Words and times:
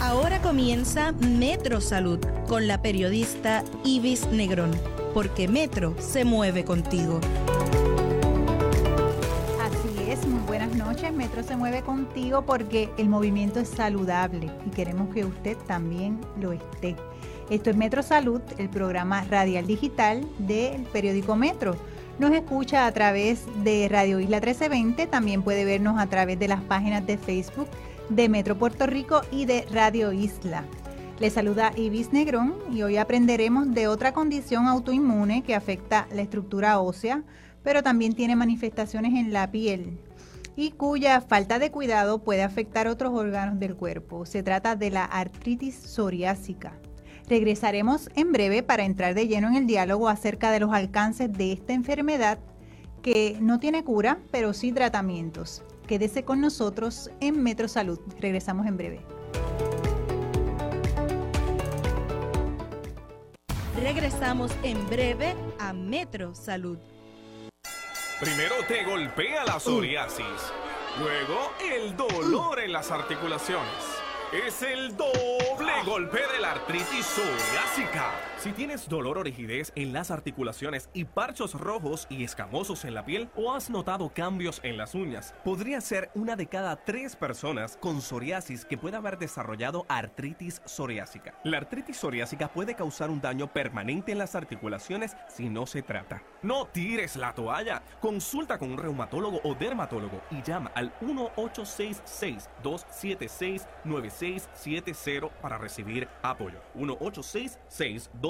Ahora 0.00 0.40
comienza 0.40 1.12
Metro 1.12 1.82
Salud 1.82 2.18
con 2.48 2.66
la 2.66 2.80
periodista 2.80 3.62
Ibis 3.84 4.26
Negrón, 4.28 4.70
porque 5.12 5.46
Metro 5.46 5.94
se 6.00 6.24
mueve 6.24 6.64
contigo. 6.64 7.20
Así 9.60 10.10
es, 10.10 10.26
muy 10.26 10.40
buenas 10.46 10.74
noches. 10.74 11.12
Metro 11.12 11.42
se 11.42 11.54
mueve 11.54 11.82
contigo 11.82 12.46
porque 12.46 12.90
el 12.96 13.10
movimiento 13.10 13.60
es 13.60 13.68
saludable 13.68 14.50
y 14.66 14.70
queremos 14.70 15.12
que 15.14 15.26
usted 15.26 15.58
también 15.66 16.18
lo 16.40 16.52
esté. 16.52 16.96
Esto 17.50 17.68
es 17.68 17.76
Metro 17.76 18.02
Salud, 18.02 18.40
el 18.56 18.70
programa 18.70 19.24
radial 19.24 19.66
digital 19.66 20.26
del 20.38 20.82
periódico 20.84 21.36
Metro. 21.36 21.76
Nos 22.18 22.32
escucha 22.32 22.86
a 22.86 22.92
través 22.92 23.44
de 23.64 23.86
Radio 23.88 24.18
Isla 24.18 24.38
1320, 24.38 25.06
también 25.08 25.42
puede 25.42 25.66
vernos 25.66 25.98
a 25.98 26.06
través 26.06 26.38
de 26.38 26.48
las 26.48 26.62
páginas 26.62 27.06
de 27.06 27.18
Facebook 27.18 27.68
de 28.10 28.28
Metro 28.28 28.58
Puerto 28.58 28.86
Rico 28.86 29.22
y 29.30 29.44
de 29.44 29.64
Radio 29.72 30.12
Isla. 30.12 30.64
Les 31.20 31.32
saluda 31.32 31.72
Ibis 31.76 32.12
Negrón 32.12 32.54
y 32.72 32.82
hoy 32.82 32.96
aprenderemos 32.96 33.72
de 33.72 33.86
otra 33.86 34.12
condición 34.12 34.66
autoinmune 34.66 35.42
que 35.42 35.54
afecta 35.54 36.08
la 36.12 36.22
estructura 36.22 36.80
ósea, 36.80 37.22
pero 37.62 37.82
también 37.82 38.14
tiene 38.14 38.34
manifestaciones 38.34 39.14
en 39.14 39.32
la 39.32 39.50
piel 39.50 39.98
y 40.56 40.72
cuya 40.72 41.20
falta 41.20 41.58
de 41.60 41.70
cuidado 41.70 42.24
puede 42.24 42.42
afectar 42.42 42.88
otros 42.88 43.14
órganos 43.14 43.60
del 43.60 43.76
cuerpo. 43.76 44.26
Se 44.26 44.42
trata 44.42 44.74
de 44.74 44.90
la 44.90 45.04
artritis 45.04 45.76
psoriásica. 45.76 46.72
Regresaremos 47.28 48.10
en 48.16 48.32
breve 48.32 48.64
para 48.64 48.84
entrar 48.84 49.14
de 49.14 49.28
lleno 49.28 49.48
en 49.48 49.54
el 49.54 49.66
diálogo 49.66 50.08
acerca 50.08 50.50
de 50.50 50.60
los 50.60 50.72
alcances 50.72 51.32
de 51.32 51.52
esta 51.52 51.74
enfermedad 51.74 52.40
que 53.02 53.36
no 53.40 53.58
tiene 53.58 53.84
cura, 53.84 54.18
pero 54.30 54.52
sí 54.52 54.72
tratamientos. 54.72 55.62
Quédese 55.86 56.24
con 56.24 56.40
nosotros 56.40 57.10
en 57.20 57.42
Metro 57.42 57.68
Salud. 57.68 57.98
Regresamos 58.20 58.66
en 58.66 58.76
breve. 58.76 59.00
Regresamos 63.80 64.52
en 64.62 64.88
breve 64.88 65.34
a 65.58 65.72
Metro 65.72 66.34
Salud. 66.34 66.78
Primero 68.20 68.54
te 68.68 68.84
golpea 68.84 69.44
la 69.46 69.58
psoriasis, 69.58 70.26
luego 70.98 71.52
el 71.72 71.96
dolor 71.96 72.60
en 72.60 72.72
las 72.72 72.90
articulaciones 72.90 74.00
es 74.32 74.62
el 74.62 74.96
doble 74.96 75.72
golpe 75.84 76.20
de 76.32 76.40
la 76.40 76.52
artritis 76.52 77.04
psoriásica. 77.04 78.29
Si 78.40 78.52
tienes 78.52 78.88
dolor 78.88 79.18
o 79.18 79.22
rigidez 79.22 79.70
en 79.76 79.92
las 79.92 80.10
articulaciones 80.10 80.88
y 80.94 81.04
parchos 81.04 81.52
rojos 81.52 82.06
y 82.08 82.24
escamosos 82.24 82.86
en 82.86 82.94
la 82.94 83.04
piel 83.04 83.28
o 83.36 83.52
has 83.52 83.68
notado 83.68 84.14
cambios 84.14 84.60
en 84.62 84.78
las 84.78 84.94
uñas, 84.94 85.34
podría 85.44 85.82
ser 85.82 86.10
una 86.14 86.36
de 86.36 86.46
cada 86.46 86.82
tres 86.82 87.16
personas 87.16 87.76
con 87.76 88.00
psoriasis 88.00 88.64
que 88.64 88.78
pueda 88.78 88.96
haber 88.96 89.18
desarrollado 89.18 89.84
artritis 89.90 90.62
psoriásica. 90.64 91.38
La 91.44 91.58
artritis 91.58 91.98
psoriásica 91.98 92.50
puede 92.50 92.74
causar 92.74 93.10
un 93.10 93.20
daño 93.20 93.52
permanente 93.52 94.12
en 94.12 94.16
las 94.16 94.34
articulaciones 94.34 95.14
si 95.28 95.50
no 95.50 95.66
se 95.66 95.82
trata. 95.82 96.22
No 96.40 96.64
tires 96.64 97.16
la 97.16 97.34
toalla. 97.34 97.82
Consulta 98.00 98.56
con 98.56 98.70
un 98.72 98.78
reumatólogo 98.78 99.42
o 99.44 99.54
dermatólogo 99.54 100.22
y 100.30 100.40
llama 100.40 100.72
al 100.74 100.94
1866 101.02 102.48
276 102.62 103.68
96 103.84 104.48
9670 104.54 105.28
para 105.42 105.58
recibir 105.58 106.08
apoyo. 106.22 106.58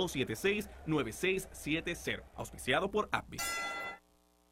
1-866-276-9670. 0.00 2.22
Auspiciado 2.36 2.90
por 2.90 3.08
APBI. 3.12 3.38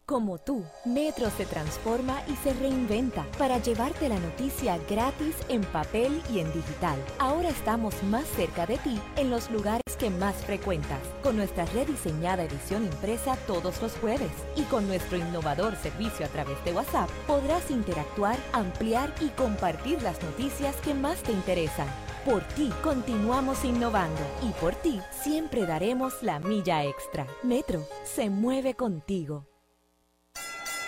Como 0.08 0.38
tú, 0.38 0.64
Metro 0.86 1.28
se 1.28 1.44
transforma 1.44 2.22
y 2.28 2.36
se 2.36 2.54
reinventa 2.54 3.26
para 3.36 3.58
llevarte 3.58 4.08
la 4.08 4.18
noticia 4.18 4.78
gratis 4.88 5.36
en 5.50 5.60
papel 5.60 6.22
y 6.32 6.38
en 6.38 6.50
digital. 6.54 6.98
Ahora 7.18 7.50
estamos 7.50 8.02
más 8.04 8.24
cerca 8.24 8.64
de 8.64 8.78
ti 8.78 8.98
en 9.16 9.28
los 9.28 9.50
lugares 9.50 9.98
que 9.98 10.08
más 10.08 10.34
frecuentas, 10.36 11.02
con 11.22 11.36
nuestra 11.36 11.66
rediseñada 11.66 12.44
edición 12.44 12.84
impresa 12.84 13.36
todos 13.46 13.82
los 13.82 13.92
jueves 13.98 14.32
y 14.56 14.62
con 14.62 14.88
nuestro 14.88 15.18
innovador 15.18 15.76
servicio 15.76 16.24
a 16.24 16.30
través 16.30 16.56
de 16.64 16.72
WhatsApp 16.72 17.10
podrás 17.26 17.70
interactuar, 17.70 18.38
ampliar 18.54 19.12
y 19.20 19.28
compartir 19.28 20.00
las 20.00 20.22
noticias 20.22 20.74
que 20.76 20.94
más 20.94 21.22
te 21.22 21.32
interesan. 21.32 22.07
Por 22.28 22.42
ti 22.42 22.70
continuamos 22.82 23.64
innovando 23.64 24.20
y 24.42 24.50
por 24.60 24.74
ti 24.74 25.00
siempre 25.10 25.64
daremos 25.64 26.22
la 26.22 26.38
milla 26.38 26.84
extra. 26.84 27.26
Metro 27.42 27.88
se 28.04 28.28
mueve 28.28 28.74
contigo. 28.74 29.46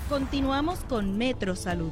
Continuamos 0.08 0.86
con 0.86 1.18
Metro 1.18 1.56
Salud. 1.56 1.92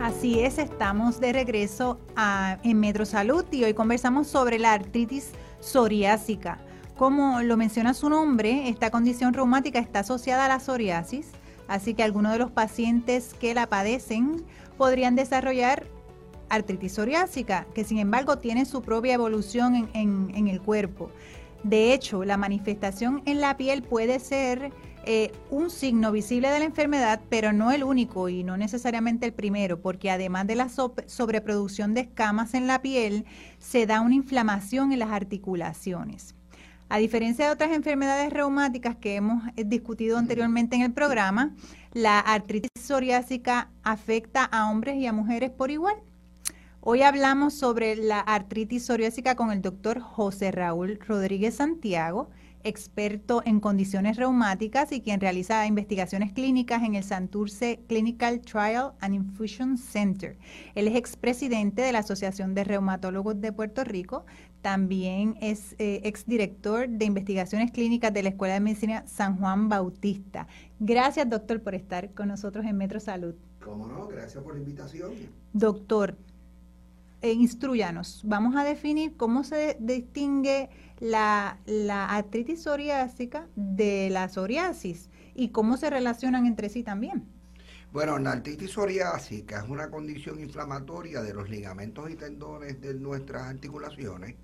Así 0.00 0.40
es, 0.40 0.58
estamos 0.58 1.20
de 1.20 1.32
regreso 1.32 1.98
a, 2.14 2.58
en 2.62 2.78
Metro 2.78 3.06
Salud 3.06 3.46
y 3.50 3.64
hoy 3.64 3.72
conversamos 3.72 4.26
sobre 4.26 4.58
la 4.58 4.74
artritis 4.74 5.32
psoriásica. 5.60 6.58
Como 6.96 7.40
lo 7.40 7.56
menciona 7.56 7.94
su 7.94 8.10
nombre, 8.10 8.68
esta 8.68 8.90
condición 8.90 9.32
reumática 9.32 9.78
está 9.78 10.00
asociada 10.00 10.44
a 10.44 10.48
la 10.48 10.60
psoriasis, 10.60 11.30
así 11.68 11.94
que 11.94 12.02
algunos 12.02 12.32
de 12.32 12.38
los 12.38 12.50
pacientes 12.50 13.32
que 13.32 13.54
la 13.54 13.66
padecen 13.66 14.44
podrían 14.76 15.14
desarrollar 15.14 15.86
artritis 16.54 16.92
psoriásica, 16.92 17.66
que 17.74 17.84
sin 17.84 17.98
embargo 17.98 18.38
tiene 18.38 18.64
su 18.64 18.82
propia 18.82 19.14
evolución 19.14 19.88
en, 19.92 20.48
el 20.48 20.60
cuerpo. 20.60 21.10
De 21.62 21.92
hecho, 21.94 22.24
la 22.24 22.36
manifestación 22.36 23.22
en 23.24 23.40
la 23.40 23.56
piel 23.56 23.82
puede 23.82 24.18
ser 24.20 24.72
eh, 25.06 25.32
un 25.50 25.70
signo 25.70 26.12
visible 26.12 26.50
de 26.50 26.58
la 26.58 26.64
enfermedad, 26.64 27.20
pero 27.28 27.52
no 27.52 27.72
el 27.72 27.84
único 27.84 28.28
y 28.28 28.44
no 28.44 28.56
necesariamente 28.56 29.26
el 29.26 29.32
primero, 29.32 29.80
porque 29.80 30.10
además 30.10 30.46
de 30.46 30.56
la 30.56 30.68
sobreproducción 30.68 31.94
de 31.94 32.02
escamas 32.02 32.54
en 32.54 32.66
la 32.66 32.82
piel, 32.82 33.24
se 33.58 33.86
da 33.86 34.00
una 34.00 34.14
inflamación 34.14 34.92
en 34.92 34.98
las 34.98 35.10
articulaciones. 35.10 36.34
A 36.88 36.98
diferencia 36.98 37.46
de 37.46 37.52
otras 37.52 37.72
enfermedades 37.72 38.32
reumáticas 38.32 38.96
que 38.96 39.16
hemos 39.16 39.42
eh, 39.56 39.64
discutido 39.64 40.18
anteriormente 40.18 40.76
en 40.76 40.82
el 40.82 40.92
programa, 40.92 41.54
la 41.92 42.20
artritis 42.20 42.70
psoriásica 42.78 43.70
afecta 43.82 44.44
a 44.44 44.70
hombres 44.70 44.96
y 44.96 45.06
a 45.06 45.12
mujeres 45.12 45.50
por 45.50 45.70
igual. 45.70 45.96
Hoy 46.86 47.00
hablamos 47.00 47.54
sobre 47.54 47.96
la 47.96 48.20
artritis 48.20 48.84
psoriásica 48.84 49.36
con 49.36 49.50
el 49.50 49.62
doctor 49.62 50.00
José 50.00 50.50
Raúl 50.50 50.98
Rodríguez 50.98 51.54
Santiago, 51.54 52.28
experto 52.62 53.40
en 53.46 53.58
condiciones 53.58 54.18
reumáticas 54.18 54.92
y 54.92 55.00
quien 55.00 55.18
realiza 55.18 55.66
investigaciones 55.66 56.34
clínicas 56.34 56.82
en 56.82 56.94
el 56.94 57.02
Santurce 57.02 57.80
Clinical 57.88 58.42
Trial 58.42 58.92
and 59.00 59.14
Infusion 59.14 59.78
Center. 59.78 60.36
Él 60.74 60.86
es 60.86 60.94
expresidente 60.94 61.80
de 61.80 61.92
la 61.92 62.00
Asociación 62.00 62.52
de 62.52 62.64
Reumatólogos 62.64 63.40
de 63.40 63.50
Puerto 63.50 63.82
Rico, 63.82 64.26
también 64.60 65.38
es 65.40 65.76
eh, 65.78 66.02
exdirector 66.04 66.86
de 66.86 67.06
investigaciones 67.06 67.70
clínicas 67.70 68.12
de 68.12 68.24
la 68.24 68.28
Escuela 68.28 68.52
de 68.52 68.60
Medicina 68.60 69.06
San 69.06 69.38
Juan 69.38 69.70
Bautista. 69.70 70.48
Gracias, 70.80 71.30
doctor, 71.30 71.62
por 71.62 71.74
estar 71.74 72.12
con 72.12 72.28
nosotros 72.28 72.66
en 72.66 72.76
Metro 72.76 73.00
Salud. 73.00 73.34
Cómo 73.64 73.86
no, 73.86 74.06
gracias 74.06 74.44
por 74.44 74.52
la 74.52 74.60
invitación. 74.60 75.12
Doctor, 75.54 76.18
eh, 77.24 77.32
instruyanos. 77.32 78.20
Vamos 78.22 78.54
a 78.54 78.64
definir 78.64 79.16
cómo 79.16 79.44
se 79.44 79.78
distingue 79.80 80.68
la, 81.00 81.58
artritis 82.10 82.64
psoriásica 82.64 83.48
de 83.56 84.10
la 84.10 84.28
psoriasis 84.28 85.08
y 85.34 85.48
cómo 85.48 85.78
se 85.78 85.88
relacionan 85.88 86.44
entre 86.44 86.68
sí 86.68 86.82
también. 86.82 87.24
Bueno, 87.94 88.18
la 88.18 88.32
artritis 88.32 88.72
psoriásica 88.72 89.62
es 89.62 89.70
una 89.70 89.90
condición 89.90 90.38
inflamatoria 90.38 91.22
de 91.22 91.32
los 91.32 91.48
ligamentos 91.48 92.10
y 92.10 92.16
tendones 92.16 92.78
de 92.82 92.92
nuestras 92.92 93.44
articulaciones 93.44 94.34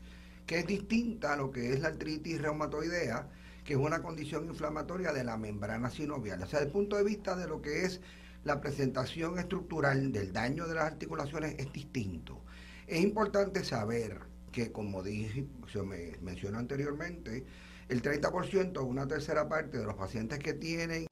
que 0.46 0.60
es 0.60 0.66
distinta 0.66 1.34
a 1.34 1.36
lo 1.36 1.50
que 1.50 1.74
es 1.74 1.80
la 1.80 1.88
artritis 1.88 2.40
reumatoidea, 2.40 3.28
que 3.62 3.74
es 3.74 3.78
una 3.78 4.00
condición 4.00 4.46
inflamatoria 4.46 5.12
de 5.12 5.22
la 5.22 5.36
membrana 5.36 5.90
sinovial. 5.90 6.42
O 6.42 6.46
sea, 6.46 6.60
desde 6.60 6.68
el 6.68 6.72
punto 6.72 6.96
de 6.96 7.04
vista 7.04 7.36
de 7.36 7.46
lo 7.46 7.60
que 7.60 7.84
es 7.84 8.00
la 8.44 8.58
presentación 8.62 9.38
estructural 9.38 10.12
del 10.12 10.32
daño 10.32 10.66
de 10.66 10.76
las 10.76 10.84
articulaciones 10.84 11.56
es 11.58 11.70
distinto. 11.74 12.40
Es 12.90 13.00
importante 13.02 13.62
saber 13.62 14.18
que, 14.50 14.72
como 14.72 15.04
dije, 15.04 15.46
se 15.72 15.80
me 15.82 16.18
mencionó 16.22 16.58
anteriormente, 16.58 17.44
el 17.88 18.02
30%, 18.02 18.84
una 18.84 19.06
tercera 19.06 19.48
parte 19.48 19.78
de 19.78 19.84
los 19.84 19.94
pacientes 19.94 20.40
que 20.40 20.54
tienen 20.54 21.06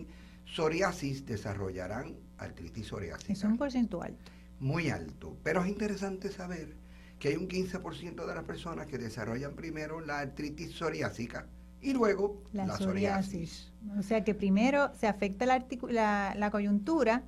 psoriasis 0.45 1.25
desarrollarán 1.25 2.17
artritis 2.37 2.89
psoriásica. 2.89 3.33
Es 3.33 3.45
un 3.45 3.57
porcentaje 3.57 4.09
alto. 4.09 4.33
Muy 4.59 4.91
alto. 4.91 5.37
Pero 5.45 5.63
es 5.63 5.69
interesante 5.69 6.33
saber 6.33 6.75
que 7.21 7.29
hay 7.29 7.37
un 7.37 7.47
15% 7.47 8.27
de 8.27 8.35
las 8.35 8.43
personas 8.43 8.89
que 8.89 8.99
desarrollan 8.99 9.55
primero 9.55 10.01
la 10.01 10.19
artritis 10.19 10.73
psoriásica 10.73 11.47
y 11.81 11.93
luego 11.93 12.43
la, 12.53 12.77
psoriasis. 12.77 13.73
O 13.97 14.03
sea 14.03 14.25
que 14.25 14.35
primero 14.35 14.91
se 14.97 15.07
afecta 15.07 15.47
la, 15.47 16.35
la, 16.37 16.51
coyuntura 16.51 17.23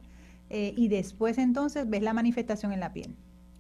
eh, 0.49 0.75
y 0.77 0.89
después 0.89 1.39
entonces 1.39 1.89
ves 1.89 2.03
la 2.03 2.15
manifestación 2.15 2.73
en 2.73 2.81
la 2.81 2.93
piel. 2.93 3.15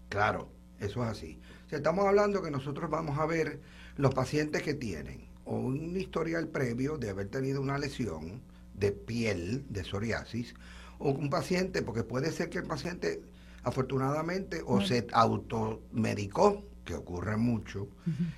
Claro, 0.08 0.50
eso 0.80 1.04
es 1.04 1.10
así. 1.10 1.38
estamos 1.70 2.06
hablando 2.06 2.42
que 2.42 2.50
nosotros 2.50 2.90
vamos 2.90 3.18
a 3.18 3.26
ver 3.26 3.60
los 3.96 4.14
pacientes 4.14 4.62
que 4.62 4.74
tienen 4.74 5.28
un 5.44 5.96
historial 5.96 6.48
previo 6.48 6.96
de 6.96 7.10
haber 7.10 7.28
tenido 7.28 7.60
una 7.60 7.78
lesión 7.78 8.40
de 8.74 8.92
piel, 8.92 9.64
de 9.68 9.84
psoriasis, 9.84 10.54
o 10.98 11.10
un 11.10 11.30
paciente, 11.30 11.82
porque 11.82 12.02
puede 12.02 12.30
ser 12.30 12.50
que 12.50 12.58
el 12.58 12.64
paciente 12.64 13.22
afortunadamente 13.62 14.62
o 14.64 14.80
se 14.80 15.06
automedicó, 15.12 16.64
que 16.84 16.94
ocurre 16.94 17.36
mucho, 17.36 17.88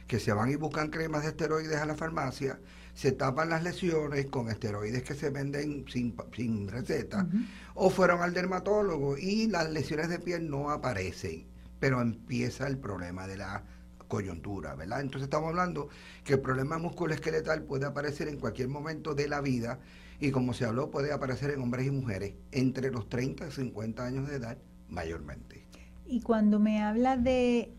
que 0.06 0.18
se 0.18 0.32
van 0.32 0.50
y 0.50 0.56
buscan 0.56 0.90
cremas 0.90 1.22
de 1.22 1.30
esteroides 1.30 1.76
a 1.76 1.86
la 1.86 1.94
farmacia, 1.94 2.58
se 2.94 3.12
tapan 3.12 3.48
las 3.50 3.62
lesiones 3.62 4.26
con 4.26 4.48
esteroides 4.48 5.02
que 5.02 5.14
se 5.14 5.30
venden 5.30 5.86
sin, 5.88 6.14
sin 6.36 6.68
receta, 6.68 7.26
o 7.74 7.88
fueron 7.88 8.20
al 8.20 8.34
dermatólogo 8.34 9.16
y 9.16 9.46
las 9.46 9.70
lesiones 9.70 10.08
de 10.08 10.18
piel 10.18 10.50
no 10.50 10.70
aparecen, 10.70 11.46
pero 11.82 12.00
empieza 12.00 12.68
el 12.68 12.78
problema 12.78 13.26
de 13.26 13.36
la 13.36 13.64
coyuntura, 14.06 14.76
¿verdad? 14.76 15.00
Entonces 15.00 15.24
estamos 15.24 15.48
hablando 15.48 15.88
que 16.22 16.34
el 16.34 16.40
problema 16.40 16.78
musculoesqueletal 16.78 17.64
puede 17.64 17.86
aparecer 17.86 18.28
en 18.28 18.38
cualquier 18.38 18.68
momento 18.68 19.16
de 19.16 19.26
la 19.26 19.40
vida 19.40 19.80
y 20.20 20.30
como 20.30 20.54
se 20.54 20.64
habló 20.64 20.92
puede 20.92 21.10
aparecer 21.10 21.50
en 21.50 21.60
hombres 21.60 21.88
y 21.88 21.90
mujeres 21.90 22.34
entre 22.52 22.92
los 22.92 23.08
30 23.08 23.48
y 23.48 23.50
50 23.50 24.06
años 24.06 24.28
de 24.28 24.36
edad 24.36 24.58
mayormente. 24.88 25.66
Y 26.06 26.20
cuando 26.20 26.60
me 26.60 26.80
habla 26.80 27.16
de, 27.16 27.74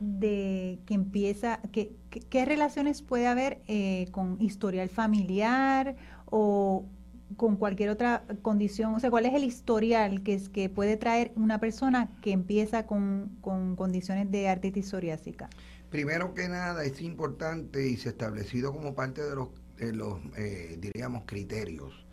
que 0.85 0.93
empieza, 0.93 1.61
¿qué 1.71 2.45
relaciones 2.45 3.01
puede 3.03 3.27
haber 3.27 3.61
eh, 3.67 4.09
con 4.11 4.35
historial 4.41 4.89
familiar 4.89 5.95
o 6.25 6.89
con 7.35 7.57
cualquier 7.57 7.89
otra 7.89 8.23
condición? 8.41 8.95
O 8.95 8.99
sea, 8.99 9.09
¿cuál 9.09 9.25
es 9.25 9.33
el 9.33 9.43
historial 9.43 10.23
que, 10.23 10.33
es, 10.33 10.49
que 10.49 10.69
puede 10.69 10.97
traer 10.97 11.31
una 11.35 11.59
persona 11.59 12.09
que 12.21 12.31
empieza 12.31 12.85
con, 12.85 13.37
con 13.41 13.75
condiciones 13.75 14.29
de 14.31 14.49
artritis 14.49 14.89
psoriásica? 14.89 15.49
Primero 15.89 16.33
que 16.33 16.49
nada, 16.49 16.83
es 16.83 17.01
importante 17.01 17.87
y 17.87 17.97
se 17.97 18.09
ha 18.09 18.11
establecido 18.11 18.73
como 18.73 18.95
parte 18.95 19.21
de 19.21 19.35
los, 19.35 19.49
los 19.79 20.19
eh, 20.37 20.77
diríamos, 20.79 21.23
criterios 21.25 22.03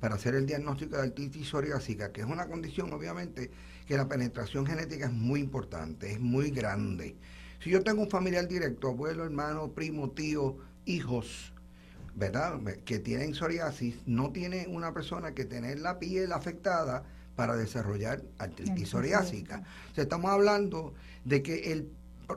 para 0.00 0.14
hacer 0.14 0.34
el 0.34 0.46
diagnóstico 0.46 0.96
de 0.96 1.02
artritis 1.02 1.48
psoriásica, 1.48 2.12
que 2.12 2.20
es 2.20 2.26
una 2.26 2.46
condición, 2.46 2.92
obviamente, 2.92 3.50
que 3.86 3.96
la 3.96 4.08
penetración 4.08 4.66
genética 4.66 5.06
es 5.06 5.12
muy 5.12 5.40
importante, 5.40 6.12
es 6.12 6.20
muy 6.20 6.50
grande. 6.50 7.16
Si 7.60 7.70
yo 7.70 7.82
tengo 7.82 8.02
un 8.02 8.10
familiar 8.10 8.46
directo, 8.46 8.88
abuelo, 8.88 9.24
hermano, 9.24 9.72
primo, 9.72 10.10
tío, 10.10 10.58
hijos, 10.84 11.52
¿verdad? 12.16 12.60
Que 12.84 12.98
tienen 12.98 13.34
psoriasis, 13.34 13.96
no 14.06 14.32
tiene 14.32 14.66
una 14.68 14.92
persona 14.92 15.32
que 15.32 15.44
tener 15.44 15.78
la 15.78 15.98
piel 15.98 16.32
afectada 16.32 17.04
para 17.36 17.54
desarrollar 17.54 18.22
artritis 18.38 18.88
psoriásica. 18.88 19.62
O 19.92 19.94
sea, 19.94 20.04
estamos 20.04 20.30
hablando 20.30 20.94
de 21.24 21.42
que 21.42 21.72
el 21.72 21.90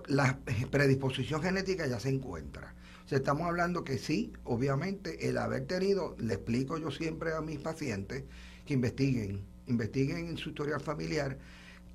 la 0.07 0.39
predisposición 0.71 1.41
genética 1.41 1.87
ya 1.87 1.99
se 1.99 2.09
encuentra. 2.09 2.75
O 3.11 3.15
estamos 3.15 3.47
hablando 3.47 3.83
que 3.83 3.97
sí, 3.97 4.33
obviamente, 4.43 5.29
el 5.29 5.37
haber 5.39 5.65
tenido, 5.65 6.15
le 6.19 6.35
explico 6.35 6.77
yo 6.77 6.91
siempre 6.91 7.33
a 7.33 7.41
mis 7.41 7.59
pacientes 7.59 8.23
que 8.67 8.75
investiguen, 8.75 9.41
investiguen 9.65 10.27
en 10.27 10.37
su 10.37 10.49
historia 10.49 10.79
familiar 10.79 11.39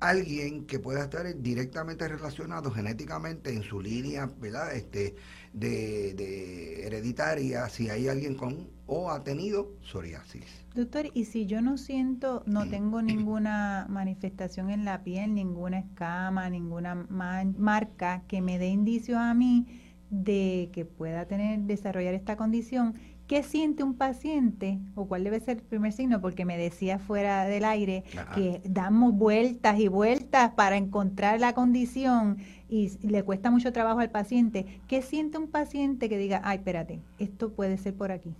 alguien 0.01 0.65
que 0.65 0.77
pueda 0.77 1.05
estar 1.05 1.25
directamente 1.41 2.05
relacionado 2.05 2.69
genéticamente 2.69 3.53
en 3.53 3.63
su 3.63 3.79
línea 3.79 4.29
¿verdad? 4.41 4.75
Este, 4.75 5.15
de, 5.55 6.85
hereditaria, 6.85 7.67
si 7.69 7.89
hay 7.89 8.07
alguien 8.07 8.35
con 8.35 8.69
o 8.87 9.09
ha 9.09 9.23
tenido 9.23 9.71
psoriasis. 9.81 10.45
Doctor, 10.75 11.07
y 11.13 11.25
si 11.25 11.47
yo 11.47 11.61
no 11.61 11.77
siento, 11.77 12.43
no 12.45 12.69
tengo 12.69 13.01
ninguna 13.01 13.87
manifestación 13.89 14.69
en 14.69 14.85
la 14.85 15.03
piel, 15.03 15.33
ninguna 15.33 15.79
escama, 15.79 16.49
ninguna 16.49 16.93
marca 16.93 18.23
que 18.27 18.41
me 18.41 18.59
dé 18.59 18.67
indicios 18.67 19.17
a 19.17 19.33
mí 19.33 19.65
de 20.11 20.69
que 20.71 20.85
pueda 20.85 21.25
tener 21.25 21.61
desarrollar 21.61 22.13
esta 22.13 22.37
condición, 22.37 22.93
¿Qué 23.27 23.41
siente 23.41 23.83
un 23.83 23.95
paciente 23.95 24.77
o 24.93 25.07
cuál 25.07 25.23
debe 25.23 25.39
ser 25.39 25.57
el 25.57 25.63
primer 25.63 25.93
signo? 25.93 26.21
Porque 26.21 26.45
me 26.45 26.59
decía 26.59 26.99
fuera 26.99 27.45
del 27.45 27.65
aire 27.65 28.03
que 28.35 28.61
damos 28.65 29.15
vueltas 29.15 29.79
y 29.79 29.87
vueltas 29.87 30.51
para 30.53 30.77
encontrar 30.77 31.39
la 31.39 31.53
condición 31.53 32.37
y 32.69 32.91
le 33.07 33.23
cuesta 33.23 33.49
mucho 33.49 33.73
trabajo 33.73 33.99
al 33.99 34.11
paciente. 34.11 34.79
¿Qué 34.87 35.01
siente 35.01 35.39
un 35.39 35.49
paciente 35.49 36.07
que 36.07 36.19
diga, 36.19 36.41
ay, 36.43 36.57
espérate, 36.57 37.01
esto 37.17 37.51
puede 37.51 37.79
ser 37.79 37.95
por 37.95 38.11
aquí? 38.11 38.35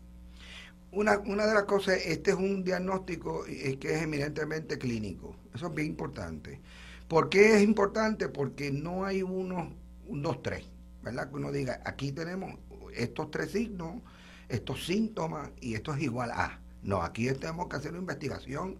Una, 0.91 1.17
una 1.17 1.47
de 1.47 1.55
las 1.55 1.63
cosas, 1.63 1.97
este 2.05 2.31
es 2.31 2.37
un 2.37 2.63
diagnóstico 2.63 3.43
que 3.43 3.93
es 3.95 4.01
eminentemente 4.03 4.77
clínico. 4.77 5.35
Eso 5.55 5.67
es 5.67 5.73
bien 5.73 5.87
importante. 5.89 6.61
¿Por 7.07 7.29
qué 7.29 7.55
es 7.55 7.63
importante? 7.63 8.29
Porque 8.29 8.71
no 8.71 9.03
hay 9.03 9.23
uno, 9.23 9.73
un, 10.07 10.21
dos, 10.21 10.43
tres, 10.43 10.63
¿verdad? 11.01 11.29
Que 11.29 11.35
uno 11.35 11.51
diga, 11.51 11.81
aquí 11.85 12.11
tenemos 12.11 12.53
estos 12.95 13.31
tres 13.31 13.51
signos 13.51 14.01
estos 14.49 14.85
síntomas 14.85 15.49
y 15.61 15.75
esto 15.75 15.93
es 15.93 16.01
igual 16.01 16.31
a. 16.31 16.59
No, 16.83 17.01
aquí 17.01 17.31
tenemos 17.33 17.67
que 17.67 17.77
hacer 17.77 17.91
una 17.91 18.01
investigación 18.01 18.77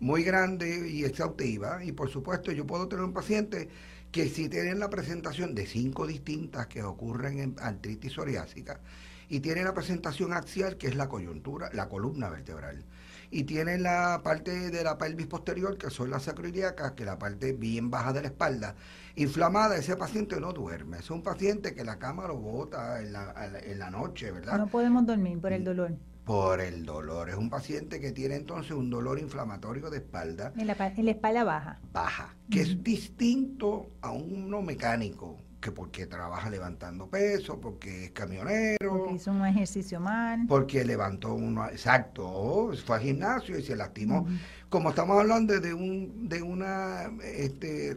muy 0.00 0.24
grande 0.24 0.88
y 0.90 1.04
exhaustiva 1.04 1.84
y 1.84 1.92
por 1.92 2.10
supuesto 2.10 2.50
yo 2.50 2.66
puedo 2.66 2.88
tener 2.88 3.04
un 3.04 3.12
paciente 3.12 3.68
que 4.12 4.28
si 4.28 4.48
tiene 4.48 4.74
la 4.74 4.90
presentación 4.90 5.54
de 5.54 5.66
cinco 5.66 6.06
distintas 6.06 6.66
que 6.66 6.82
ocurren 6.82 7.38
en 7.38 7.56
artritis 7.58 8.12
psoriásica 8.12 8.80
y 9.28 9.40
tiene 9.40 9.64
la 9.64 9.72
presentación 9.72 10.34
axial 10.34 10.76
que 10.76 10.88
es 10.88 10.94
la 10.94 11.08
coyuntura, 11.08 11.70
la 11.72 11.88
columna 11.88 12.28
vertebral 12.28 12.84
y 13.32 13.44
tiene 13.44 13.78
la 13.78 14.20
parte 14.22 14.70
de 14.70 14.84
la 14.84 14.98
pelvis 14.98 15.26
posterior, 15.26 15.78
que 15.78 15.88
son 15.88 16.10
las 16.10 16.24
sacroiliacas, 16.24 16.92
que 16.92 17.02
es 17.02 17.06
la 17.06 17.18
parte 17.18 17.54
bien 17.54 17.90
baja 17.90 18.12
de 18.12 18.20
la 18.20 18.26
espalda, 18.28 18.74
inflamada, 19.16 19.76
ese 19.76 19.96
paciente 19.96 20.38
no 20.38 20.52
duerme. 20.52 20.98
Es 20.98 21.10
un 21.10 21.22
paciente 21.22 21.74
que 21.74 21.82
la 21.82 21.98
cama 21.98 22.28
lo 22.28 22.36
bota 22.36 23.00
en 23.00 23.14
la, 23.14 23.34
en 23.64 23.78
la 23.78 23.90
noche, 23.90 24.30
¿verdad? 24.30 24.58
No 24.58 24.66
podemos 24.66 25.06
dormir 25.06 25.40
por 25.40 25.54
el 25.54 25.64
dolor. 25.64 25.96
Por 26.24 26.60
el 26.60 26.84
dolor. 26.84 27.30
Es 27.30 27.36
un 27.36 27.50
paciente 27.50 28.00
que 28.00 28.12
tiene 28.12 28.36
entonces 28.36 28.72
un 28.72 28.90
dolor 28.90 29.18
inflamatorio 29.18 29.90
de 29.90 29.98
espalda. 29.98 30.52
En 30.56 30.66
la, 30.66 30.74
en 30.96 31.04
la 31.04 31.10
espalda 31.10 31.44
baja. 31.44 31.80
Baja, 31.92 32.36
que 32.50 32.62
es 32.62 32.82
distinto 32.82 33.90
a 34.00 34.12
uno 34.12 34.62
mecánico 34.62 35.38
que 35.62 35.70
porque 35.70 36.06
trabaja 36.06 36.50
levantando 36.50 37.08
peso, 37.08 37.58
porque 37.60 38.06
es 38.06 38.10
camionero. 38.10 38.98
Porque 38.98 39.14
hizo 39.14 39.30
un 39.30 39.46
ejercicio 39.46 40.00
mal. 40.00 40.44
Porque 40.48 40.84
levantó 40.84 41.34
uno, 41.34 41.66
exacto, 41.68 42.72
fue 42.84 42.96
al 42.96 43.02
gimnasio 43.02 43.56
y 43.56 43.62
se 43.62 43.76
lastimó. 43.76 44.26
Como 44.68 44.90
estamos 44.90 45.18
hablando 45.20 45.58
de, 45.58 45.72
un, 45.72 46.28
de 46.28 46.42
una 46.42 47.10
este, 47.22 47.96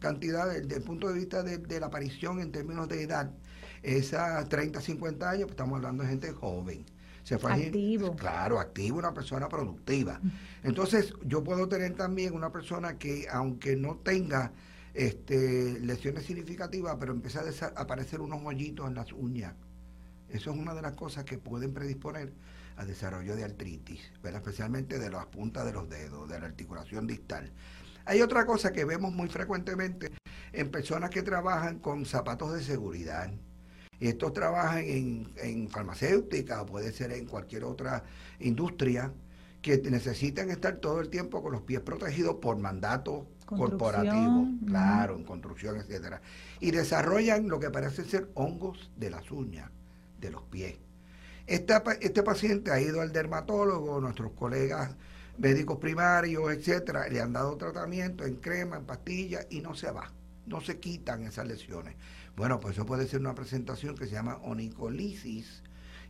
cantidad, 0.00 0.52
desde 0.52 0.76
el 0.76 0.82
punto 0.82 1.08
de 1.08 1.14
vista 1.14 1.42
de, 1.44 1.80
la 1.80 1.86
aparición 1.86 2.40
en 2.40 2.50
términos 2.50 2.88
de 2.88 3.02
edad, 3.02 3.30
esas 3.82 4.48
30, 4.48 4.80
50 4.80 5.30
años, 5.30 5.42
pues 5.42 5.52
estamos 5.52 5.76
hablando 5.76 6.02
de 6.02 6.10
gente 6.10 6.32
joven. 6.32 6.84
Se 7.24 7.38
fue 7.38 7.52
activo. 7.52 8.14
claro, 8.14 8.60
activo, 8.60 8.98
una 8.98 9.12
persona 9.12 9.48
productiva. 9.48 10.20
Entonces, 10.62 11.14
yo 11.24 11.42
puedo 11.42 11.68
tener 11.68 11.94
también 11.94 12.34
una 12.34 12.52
persona 12.52 12.98
que, 12.98 13.26
aunque 13.32 13.76
no 13.76 13.96
tenga 13.96 14.52
este, 14.92 15.80
lesiones 15.80 16.24
significativas, 16.24 16.96
pero 17.00 17.12
empieza 17.12 17.40
a 17.40 17.80
aparecer 17.80 18.20
unos 18.20 18.42
hoyitos 18.44 18.86
en 18.86 18.94
las 18.94 19.12
uñas. 19.12 19.54
Eso 20.28 20.52
es 20.52 20.56
una 20.58 20.74
de 20.74 20.82
las 20.82 20.92
cosas 20.92 21.24
que 21.24 21.38
pueden 21.38 21.72
predisponer 21.72 22.32
al 22.76 22.86
desarrollo 22.86 23.36
de 23.36 23.44
artritis, 23.44 24.00
especialmente 24.22 24.98
de 24.98 25.10
las 25.10 25.26
puntas 25.26 25.64
de 25.64 25.72
los 25.72 25.88
dedos, 25.88 26.28
de 26.28 26.38
la 26.38 26.46
articulación 26.46 27.06
distal. 27.06 27.50
Hay 28.04 28.20
otra 28.20 28.44
cosa 28.44 28.72
que 28.72 28.84
vemos 28.84 29.12
muy 29.12 29.28
frecuentemente 29.28 30.12
en 30.52 30.70
personas 30.70 31.10
que 31.10 31.22
trabajan 31.22 31.78
con 31.78 32.04
zapatos 32.04 32.52
de 32.52 32.62
seguridad. 32.62 33.30
Y 34.00 34.08
estos 34.08 34.32
trabajan 34.32 34.84
en, 34.84 35.32
en 35.36 35.68
farmacéutica 35.68 36.62
o 36.62 36.66
puede 36.66 36.92
ser 36.92 37.12
en 37.12 37.26
cualquier 37.26 37.64
otra 37.64 38.04
industria 38.40 39.12
que 39.62 39.78
necesitan 39.78 40.50
estar 40.50 40.76
todo 40.76 41.00
el 41.00 41.08
tiempo 41.08 41.42
con 41.42 41.52
los 41.52 41.62
pies 41.62 41.80
protegidos 41.80 42.36
por 42.36 42.58
mandato 42.58 43.26
corporativo, 43.46 44.46
claro, 44.66 45.16
en 45.16 45.24
construcción, 45.24 45.76
etcétera. 45.76 46.20
Y 46.60 46.70
desarrollan 46.70 47.48
lo 47.48 47.58
que 47.58 47.70
parece 47.70 48.04
ser 48.04 48.28
hongos 48.34 48.90
de 48.96 49.10
las 49.10 49.30
uñas, 49.30 49.70
de 50.20 50.30
los 50.30 50.42
pies. 50.42 50.76
este 51.46 52.22
paciente 52.22 52.70
ha 52.72 52.80
ido 52.80 53.00
al 53.00 53.12
dermatólogo, 53.12 54.00
nuestros 54.00 54.32
colegas 54.32 54.94
médicos 55.38 55.78
primarios, 55.78 56.52
etcétera, 56.52 57.08
le 57.08 57.20
han 57.20 57.32
dado 57.32 57.56
tratamiento 57.56 58.24
en 58.24 58.36
crema, 58.36 58.76
en 58.76 58.84
pastillas 58.84 59.46
y 59.50 59.60
no 59.60 59.74
se 59.74 59.90
va, 59.90 60.12
no 60.46 60.60
se 60.60 60.78
quitan 60.78 61.24
esas 61.24 61.46
lesiones. 61.46 61.96
Bueno, 62.36 62.60
pues 62.60 62.74
eso 62.76 62.86
puede 62.86 63.06
ser 63.06 63.20
una 63.20 63.34
presentación 63.34 63.96
que 63.96 64.06
se 64.06 64.12
llama 64.12 64.38
onicolisis 64.42 65.62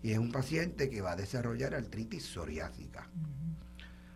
y 0.02 0.12
es 0.12 0.19
un 0.19 0.33
paciente 0.33 0.90
que 0.90 1.00
va 1.00 1.12
a 1.12 1.16
desarrollar 1.16 1.75
artritis 1.75 2.25
psoriásica. 2.25 3.09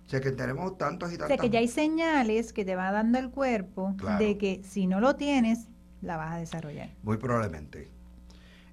O 0.06 0.10
sea 0.10 0.20
que 0.20 0.32
tenemos 0.32 0.78
tantos 0.78 1.12
y 1.12 1.18
tantos. 1.18 1.26
O 1.26 1.28
sea 1.28 1.36
que 1.36 1.50
ya 1.50 1.58
hay 1.58 1.68
señales 1.68 2.54
que 2.54 2.64
te 2.64 2.76
va 2.76 2.90
dando 2.92 3.18
el 3.18 3.30
cuerpo 3.30 3.94
de 4.18 4.38
que 4.38 4.62
si 4.64 4.86
no 4.86 5.00
lo 5.00 5.16
tienes, 5.16 5.68
la 6.00 6.16
vas 6.16 6.34
a 6.34 6.38
desarrollar. 6.38 6.90
Muy 7.02 7.18
probablemente. 7.18 7.90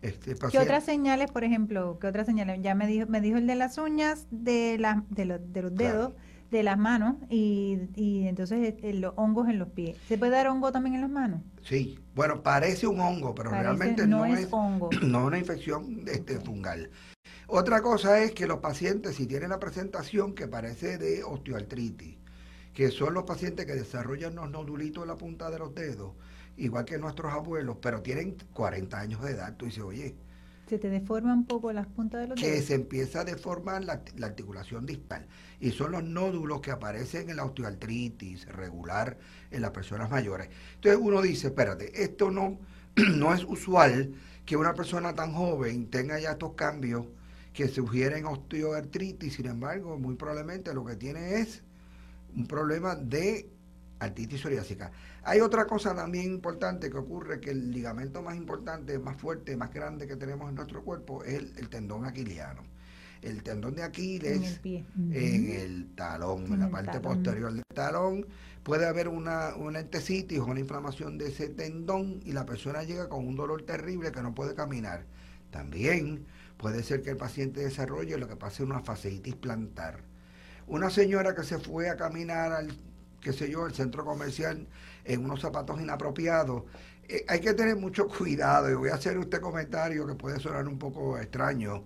Este 0.01 0.35
¿Qué 0.35 0.59
otras 0.59 0.83
señales, 0.83 1.31
por 1.31 1.43
ejemplo? 1.43 1.97
¿Qué 1.99 2.07
otras 2.07 2.27
señales? 2.27 2.61
Ya 2.61 2.75
me 2.75 2.85
dijo, 2.85 3.07
me 3.07 3.21
dijo 3.21 3.37
el 3.37 3.47
de 3.47 3.55
las 3.55 3.77
uñas, 3.77 4.27
de, 4.29 4.77
la, 4.77 5.03
de, 5.09 5.25
los 5.25 5.75
dedos, 5.75 6.13
de 6.51 6.63
las 6.63 6.77
manos 6.77 7.15
y, 7.29 7.79
y 7.95 8.27
entonces 8.27 8.75
eh, 8.81 8.93
los 8.93 9.13
hongos 9.15 9.49
en 9.49 9.59
los 9.59 9.69
pies. 9.69 9.97
¿Se 10.07 10.17
puede 10.17 10.31
dar 10.31 10.47
hongo 10.47 10.71
también 10.71 10.95
en 10.95 11.01
las 11.01 11.09
manos? 11.09 11.41
Sí, 11.63 11.99
bueno, 12.13 12.43
parece 12.43 12.87
un 12.87 12.99
hongo, 12.99 13.33
pero 13.33 13.49
realmente 13.49 14.07
no, 14.07 14.25
es, 14.25 14.47
hongo. 14.51 14.89
No 15.01 15.19
es 15.19 15.25
una 15.25 15.39
infección 15.39 16.03
este, 16.07 16.39
fungal. 16.39 16.89
Otra 17.47 17.81
cosa 17.81 18.19
es 18.23 18.31
que 18.31 18.47
los 18.47 18.59
pacientes, 18.59 19.15
si 19.15 19.27
tienen 19.27 19.49
la 19.49 19.59
presentación 19.59 20.33
que 20.33 20.47
parece 20.47 20.97
de 20.97 21.23
osteoartritis, 21.23 22.17
que 22.73 22.89
son 22.89 23.13
los 23.13 23.23
pacientes 23.23 23.65
que 23.65 23.73
desarrollan 23.73 24.35
los 24.35 24.49
nodulitos 24.49 25.03
en 25.03 25.09
la 25.09 25.15
punta 25.15 25.49
de 25.49 25.59
los 25.59 25.73
dedos, 25.73 26.13
igual 26.57 26.85
que 26.85 26.97
nuestros 26.97 27.31
abuelos, 27.33 27.77
pero 27.81 28.01
tienen 28.01 28.37
40 28.53 28.99
años 28.99 29.21
de 29.21 29.31
edad, 29.31 29.55
tú 29.57 29.65
dices, 29.65 29.83
oye, 29.83 30.15
se 30.67 30.79
te 30.79 30.89
deforma 30.89 31.33
un 31.33 31.45
poco 31.45 31.71
las 31.71 31.87
puntas 31.87 32.21
de 32.21 32.27
los 32.27 32.41
dedos. 32.41 32.55
Que 32.55 32.61
se 32.61 32.73
empieza 32.73 33.21
a 33.21 33.23
deformar 33.23 33.83
la, 33.83 34.01
articulación 34.23 34.85
distal. 34.85 35.27
Y 35.59 35.71
son 35.71 35.91
los 35.91 36.03
nódulos 36.03 36.61
que 36.61 36.71
aparecen 36.71 37.29
en 37.29 37.37
la 37.37 37.45
osteoartritis 37.45 38.47
regular 38.47 39.17
en 39.51 39.61
las 39.61 39.71
personas 39.71 40.09
mayores. 40.09 40.49
Entonces 40.75 40.99
uno 41.01 41.21
dice, 41.21 41.47
espérate, 41.47 42.03
esto 42.03 42.31
no, 42.31 42.59
no 42.95 43.33
es 43.33 43.43
usual 43.43 44.13
que 44.45 44.57
una 44.57 44.73
persona 44.73 45.13
tan 45.13 45.33
joven 45.33 45.89
tenga 45.89 46.19
ya 46.19 46.31
estos 46.31 46.53
cambios 46.53 47.05
que 47.53 47.67
sugieren 47.67 48.25
osteoartritis. 48.25 49.35
Sin 49.35 49.45
embargo, 49.45 49.97
muy 49.97 50.15
probablemente 50.15 50.73
lo 50.73 50.83
que 50.83 50.95
tiene 50.95 51.39
es 51.41 51.63
un 52.35 52.47
problema 52.47 52.95
de 52.95 53.49
artritis 53.99 54.41
psoriásica. 54.41 54.91
Hay 55.23 55.39
otra 55.39 55.65
cosa 55.65 55.95
también 55.95 56.25
importante 56.25 56.89
que 56.89 56.97
ocurre, 56.97 57.39
que 57.39 57.51
el 57.51 57.71
ligamento 57.71 58.21
más 58.21 58.35
importante, 58.35 58.99
más 58.99 59.17
fuerte, 59.17 59.55
más 59.57 59.73
grande 59.73 60.07
que 60.07 60.15
tenemos 60.15 60.49
en 60.49 60.55
nuestro 60.55 60.83
cuerpo 60.83 61.23
es 61.23 61.35
el, 61.57 61.69
tendón 61.69 62.05
aquiliano. 62.05 62.63
El 63.21 63.41
tendón 63.41 63.75
de 63.75 63.81
Aquiles 63.81 64.59
en 64.63 65.49
el, 65.49 65.95
talón, 65.95 66.45
en, 66.45 66.59
la 66.59 66.69
parte 66.69 66.99
posterior 66.99 67.51
del 67.51 67.63
talón, 67.73 68.27
puede 68.61 68.85
haber 68.85 69.07
una, 69.07 69.55
una 69.55 69.79
entesitis 69.79 70.37
o 70.39 70.45
una 70.45 70.59
inflamación 70.59 71.17
de 71.17 71.29
ese 71.29 71.49
tendón 71.49 72.19
y 72.23 72.33
la 72.33 72.45
persona 72.45 72.83
llega 72.83 73.09
con 73.09 73.25
un 73.25 73.35
dolor 73.35 73.63
terrible 73.63 74.11
que 74.11 74.21
no 74.21 74.35
puede 74.35 74.53
caminar. 74.53 75.05
También 75.49 76.25
puede 76.57 76.83
ser 76.83 77.01
que 77.01 77.11
el 77.11 77.17
paciente 77.17 77.61
desarrolle 77.61 78.17
lo 78.17 78.27
que 78.27 78.35
pasa 78.35 78.63
una 78.63 78.81
fasciitis 78.81 79.35
plantar. 79.35 80.01
Una 80.67 80.89
señora 80.89 81.33
que 81.33 81.43
se 81.43 81.57
fue 81.57 81.89
a 81.89 81.95
caminar 81.95 82.51
al 82.51 82.75
qué 83.25 83.33
sé 83.33 83.49
yo, 83.49 83.65
el 83.65 83.73
centro 83.73 84.05
comercial 84.05 84.67
en 85.03 85.25
unos 85.25 85.41
zapatos 85.41 85.81
inapropiados. 85.81 86.61
Eh, 87.09 87.25
hay 87.27 87.39
que 87.39 87.55
tener 87.55 87.75
mucho 87.75 88.07
cuidado 88.17 88.69
y 88.69 88.75
voy 88.75 88.89
a 88.89 88.95
hacer 88.95 89.17
este 89.17 89.41
comentario 89.41 90.05
que 90.05 90.13
puede 90.13 90.39
sonar 90.39 90.67
un 90.67 90.77
poco 90.77 91.17
extraño. 91.17 91.85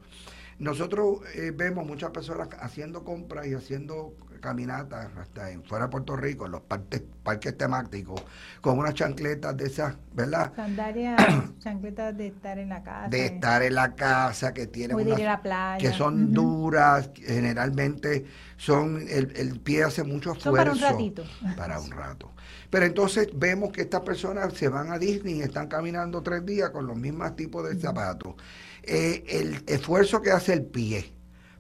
Nosotros 0.58 1.22
eh, 1.36 1.54
vemos 1.56 1.88
muchas 1.88 2.12
personas 2.12 2.50
haciendo 2.60 3.06
compras 3.06 3.48
y 3.48 3.54
haciendo 3.54 4.16
caminatas 4.40 5.10
hasta 5.18 5.52
en 5.52 5.64
fuera 5.64 5.86
de 5.86 5.92
Puerto 5.92 6.16
Rico, 6.16 6.46
en 6.46 6.54
los 6.54 6.62
parques, 6.62 7.04
parques 7.24 7.58
temáticos, 7.58 8.24
con 8.62 8.78
unas 8.80 8.94
chancletas 8.94 9.56
de 9.56 9.66
esas, 9.66 9.96
¿verdad? 10.14 10.52
Sandalias, 10.56 11.18
chancletas 11.60 12.18
de 12.18 12.28
estar 12.28 12.58
en 12.58 12.70
la 12.70 12.84
casa. 12.84 13.10
De 13.10 13.26
estar 13.26 13.64
en 13.64 13.76
la 13.76 13.96
casa, 13.96 14.54
que 14.54 14.68
tienen 14.68 14.98
la 15.24 15.42
playa. 15.42 15.78
que 15.78 15.96
son 15.96 16.34
duras, 16.34 17.12
generalmente 17.16 18.26
son, 18.58 19.06
el, 19.10 19.32
el, 19.36 19.60
pie 19.60 19.84
hace 19.84 20.04
mucho 20.04 20.34
esfuerzo. 20.34 20.52
para 20.56 20.72
un 20.72 20.80
ratito. 20.80 21.24
Para 21.56 21.80
un 21.80 21.92
rato. 21.92 22.32
Pero 22.70 22.86
entonces 22.86 23.30
vemos 23.34 23.72
que 23.72 23.82
estas 23.82 24.02
personas 24.02 24.54
se 24.54 24.70
van 24.70 24.92
a 24.92 25.00
Disney 25.00 25.36
y 25.36 25.42
están 25.42 25.68
caminando 25.68 26.22
tres 26.22 26.46
días 26.46 26.70
con 26.70 26.86
los 26.86 26.98
mismos 26.98 27.36
tipos 27.36 27.68
de 27.68 27.80
zapatos. 27.80 28.36
Eh, 28.84 29.24
el 29.28 29.64
esfuerzo 29.68 30.22
que 30.22 30.32
hace 30.32 30.54
el 30.54 30.64
pie 30.64 31.14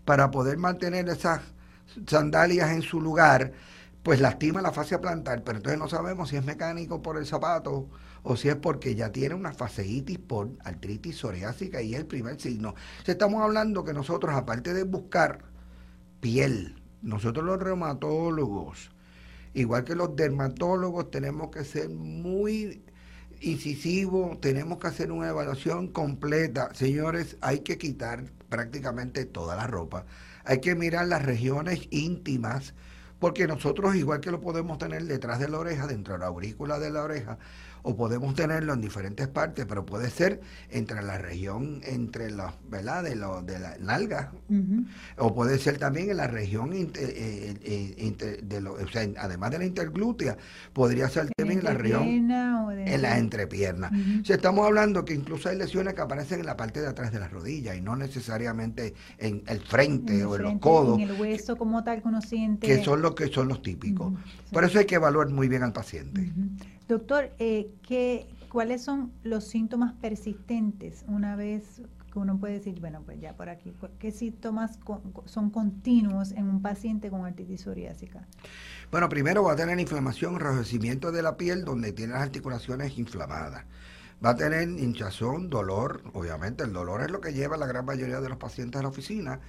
para 0.06 0.32
poder 0.32 0.58
mantener 0.58 1.08
esas 1.10 1.42
sandalias 2.08 2.72
en 2.72 2.82
su 2.82 3.02
lugar, 3.02 3.54
pues 4.04 4.22
lastima 4.22 4.62
la 4.62 4.72
fascia 4.72 5.02
plantar, 5.02 5.44
pero 5.44 5.58
entonces 5.58 5.80
no 5.80 5.90
sabemos 5.90 6.30
si 6.30 6.38
es 6.38 6.46
mecánico 6.46 7.02
por 7.02 7.18
el 7.18 7.26
zapato 7.26 7.90
o 8.24 8.36
si 8.36 8.50
es 8.50 8.56
porque 8.56 8.96
ya 8.96 9.12
tiene 9.12 9.36
una 9.36 9.54
fasciitis 9.54 10.20
por 10.20 10.50
artritis 10.64 11.18
psoriásica 11.18 11.82
y 11.82 11.94
es 11.94 12.02
el 12.02 12.06
primer 12.06 12.40
signo. 12.40 12.76
estamos 13.06 13.42
hablando 13.42 13.84
que 13.84 13.94
nosotros, 13.94 14.36
aparte 14.36 14.74
de 14.74 14.84
buscar 14.84 15.40
piel, 16.22 16.82
nosotros 17.02 17.46
los 17.46 17.60
reumatólogos, 17.62 18.92
igual 19.54 19.84
que 19.84 19.96
los 19.96 20.16
dermatólogos, 20.16 21.12
tenemos 21.12 21.50
que 21.50 21.64
ser 21.64 21.90
muy 21.90 22.84
incisivos, 23.42 24.40
tenemos 24.42 24.80
que 24.80 24.88
hacer 24.88 25.12
una 25.12 25.30
evaluación 25.30 25.88
completa. 25.88 26.74
Señores, 26.74 27.38
hay 27.42 27.60
que 27.60 27.78
quitar 27.78 28.26
prácticamente 28.50 29.26
toda 29.26 29.56
la 29.56 29.68
ropa 29.68 30.06
hay 30.50 30.62
que 30.62 30.74
mirar 30.74 31.08
las 31.08 31.24
regiones 31.24 31.88
íntimas, 31.92 32.74
porque 33.20 33.48
nosotros, 33.48 33.96
igual 33.96 34.20
que 34.22 34.32
lo 34.32 34.40
podemos 34.40 34.78
tener 34.78 35.04
detrás 35.06 35.40
de 35.40 35.50
la 35.50 35.60
oreja, 35.60 35.88
dentro 35.88 36.14
de 36.14 36.20
la 36.20 36.28
aurícula 36.28 36.80
de 36.80 36.90
la 36.90 37.04
oreja, 37.04 37.38
o 37.82 37.96
podemos 37.96 38.36
tenerlo 38.36 38.74
en 38.74 38.82
diferentes 38.82 39.28
partes, 39.28 39.66
pero 39.66 39.86
puede 39.86 40.10
ser 40.10 40.42
entre 40.70 41.02
la 41.02 41.18
región, 41.18 41.82
entre 41.86 42.30
los, 42.32 42.52
¿verdad? 42.70 43.04
De, 43.04 43.16
lo, 43.16 43.42
de 43.42 43.60
la 43.60 43.78
nalga, 43.78 44.32
o 45.18 45.34
puede 45.34 45.58
ser 45.60 45.78
también 45.78 46.10
en 46.10 46.18
la 46.18 46.28
región, 46.28 46.74
eh, 46.74 46.90
eh, 46.96 47.58
eh, 47.64 48.40
de 48.44 48.62
lo, 48.62 48.74
o 48.74 48.88
sea, 48.88 49.08
además 49.18 49.52
de 49.52 49.60
la 49.60 49.66
interglútea, 49.66 50.38
podría 50.74 51.08
ser 51.10 51.30
también 51.38 51.60
en 51.60 51.66
la 51.66 51.74
región, 51.74 52.04
en 52.06 53.02
las 53.02 53.18
entrepiernas. 53.18 53.92
estamos 54.28 54.66
hablando 54.66 55.06
que 55.06 55.14
incluso 55.14 55.50
hay 55.50 55.58
lesiones 55.58 55.94
que 55.94 56.02
aparecen 56.02 56.42
en 56.42 56.46
la 56.46 56.58
parte 56.58 56.82
de 56.82 56.88
atrás 56.88 57.12
de 57.12 57.20
las 57.20 57.32
rodillas 57.32 57.78
y 57.78 57.82
no 57.82 57.96
necesariamente 57.96 58.94
en 59.18 59.44
el 59.48 59.62
frente 59.62 60.24
o 60.26 60.36
en 60.36 60.44
los 60.44 60.60
codos. 60.60 61.00
En 61.00 61.10
el 61.10 61.20
hueso 61.20 61.56
como 61.56 61.84
tal. 61.84 62.02
Que 62.62 62.84
son 62.84 63.02
los 63.02 63.09
que 63.16 63.28
son 63.28 63.48
los 63.48 63.62
típicos. 63.62 64.14
Por 64.52 64.64
eso 64.64 64.80
hay 64.80 64.86
que 64.86 64.96
evaluar 64.96 65.30
muy 65.30 65.48
bien 65.48 65.64
al 65.64 65.74
paciente. 65.74 66.32
Doctor, 66.88 67.32
eh, 67.40 67.72
¿qué, 67.88 68.28
¿cuáles 68.50 68.84
son 68.84 69.12
los 69.24 69.46
síntomas 69.46 69.94
persistentes 69.94 71.06
una 71.08 71.36
vez 71.36 71.82
que 72.12 72.20
uno 72.20 72.38
puede 72.38 72.56
decir, 72.56 72.80
bueno, 72.80 73.02
pues 73.06 73.20
ya 73.20 73.34
por 73.34 73.50
aquí, 73.50 73.74
¿qué 74.00 74.12
síntomas 74.12 74.80
son 75.26 75.50
continuos 75.52 76.32
en 76.32 76.50
un 76.50 76.62
paciente 76.62 77.10
con 77.10 77.26
artritis 77.26 77.62
psoriásica? 77.62 78.28
Bueno, 78.92 79.08
primero 79.10 79.44
va 79.44 79.54
a 79.54 79.56
tener 79.56 79.80
inflamación, 79.80 80.34
enrojecimiento 80.34 81.12
de 81.12 81.22
la 81.22 81.38
piel 81.38 81.64
donde 81.64 81.92
tiene 81.92 82.14
las 82.14 82.24
articulaciones 82.24 82.98
inflamadas. 82.98 83.66
Va 84.24 84.32
a 84.32 84.36
tener 84.36 84.68
hinchazón, 84.68 85.50
dolor, 85.50 86.02
obviamente 86.14 86.64
el 86.64 86.74
dolor 86.74 87.02
es 87.02 87.12
lo 87.12 87.22
que 87.22 87.32
lleva 87.32 87.56
a 87.56 87.60
la 87.60 87.68
gran 87.68 87.86
mayoría 87.86 88.20
de 88.20 88.28
los 88.28 88.38
pacientes 88.38 88.80
a 88.80 88.84
la 88.84 88.90
oficina, 88.90 89.40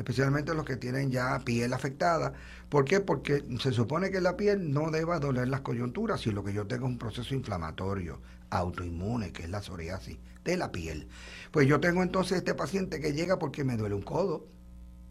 especialmente 0.00 0.54
los 0.54 0.64
que 0.64 0.78
tienen 0.78 1.10
ya 1.10 1.38
piel 1.40 1.74
afectada. 1.74 2.32
¿Por 2.70 2.86
qué? 2.86 3.00
Porque 3.00 3.44
se 3.60 3.70
supone 3.70 4.10
que 4.10 4.22
la 4.22 4.34
piel 4.34 4.72
no 4.72 4.90
deba 4.90 5.18
doler 5.18 5.48
las 5.48 5.60
coyunturas 5.60 6.22
si 6.22 6.30
lo 6.30 6.42
que 6.42 6.54
yo 6.54 6.66
tengo 6.66 6.86
es 6.86 6.92
un 6.92 6.98
proceso 6.98 7.34
inflamatorio, 7.34 8.18
autoinmune, 8.48 9.30
que 9.30 9.42
es 9.42 9.50
la 9.50 9.60
psoriasis 9.60 10.16
de 10.42 10.56
la 10.56 10.72
piel. 10.72 11.06
Pues 11.50 11.68
yo 11.68 11.80
tengo 11.80 12.02
entonces 12.02 12.38
este 12.38 12.54
paciente 12.54 12.98
que 12.98 13.12
llega 13.12 13.38
porque 13.38 13.62
me 13.62 13.76
duele 13.76 13.94
un 13.94 14.00
codo, 14.00 14.46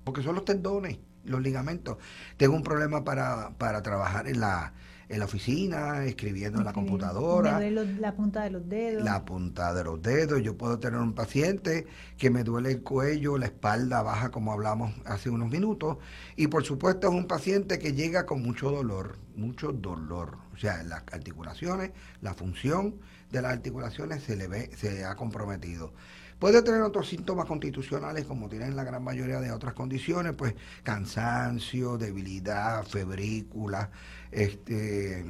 porque 0.03 0.23
son 0.23 0.33
los 0.33 0.43
tendones, 0.43 0.97
los 1.23 1.39
ligamentos. 1.39 1.97
Tengo 2.37 2.55
un 2.55 2.63
problema 2.63 3.03
para, 3.03 3.51
para 3.59 3.83
trabajar 3.83 4.27
en 4.27 4.39
la 4.39 4.73
en 5.09 5.19
la 5.19 5.25
oficina, 5.25 6.05
escribiendo 6.05 6.59
en 6.59 6.65
la 6.65 6.73
computadora. 6.73 7.57
Me 7.57 7.71
duele 7.71 7.99
la 7.99 8.13
punta 8.15 8.43
de 8.43 8.51
los 8.51 8.69
dedos. 8.69 9.03
La 9.03 9.25
punta 9.25 9.73
de 9.73 9.83
los 9.83 10.01
dedos. 10.01 10.41
Yo 10.43 10.55
puedo 10.55 10.77
tener 10.77 10.99
un 10.99 11.13
paciente 11.13 11.87
que 12.17 12.29
me 12.29 12.43
duele 12.43 12.69
el 12.71 12.83
cuello, 12.83 13.37
la 13.39 13.47
espalda 13.47 14.03
baja, 14.03 14.29
como 14.29 14.53
hablamos 14.53 14.93
hace 15.05 15.31
unos 15.31 15.49
minutos. 15.49 15.97
Y 16.35 16.47
por 16.47 16.63
supuesto 16.63 17.07
es 17.07 17.13
un 17.13 17.25
paciente 17.25 17.79
que 17.79 17.93
llega 17.93 18.27
con 18.27 18.43
mucho 18.43 18.69
dolor, 18.69 19.17
mucho 19.35 19.71
dolor. 19.71 20.37
O 20.53 20.57
sea, 20.57 20.83
las 20.83 21.03
articulaciones, 21.11 21.91
la 22.21 22.35
función 22.35 22.95
de 23.31 23.41
las 23.41 23.53
articulaciones 23.53 24.23
se 24.23 24.35
le 24.35 24.47
ve, 24.47 24.69
se 24.77 25.05
ha 25.05 25.15
comprometido. 25.15 25.91
Puede 26.39 26.61
tener 26.61 26.81
otros 26.81 27.09
síntomas 27.09 27.45
constitucionales 27.45 28.25
como 28.25 28.47
tienen 28.47 28.75
la 28.75 28.83
gran 28.83 29.03
mayoría 29.03 29.41
de 29.41 29.51
otras 29.51 29.73
condiciones, 29.73 30.33
pues 30.33 30.55
cansancio, 30.83 31.97
debilidad, 31.97 32.85
febrícula, 32.85 33.91
este, 34.31 35.25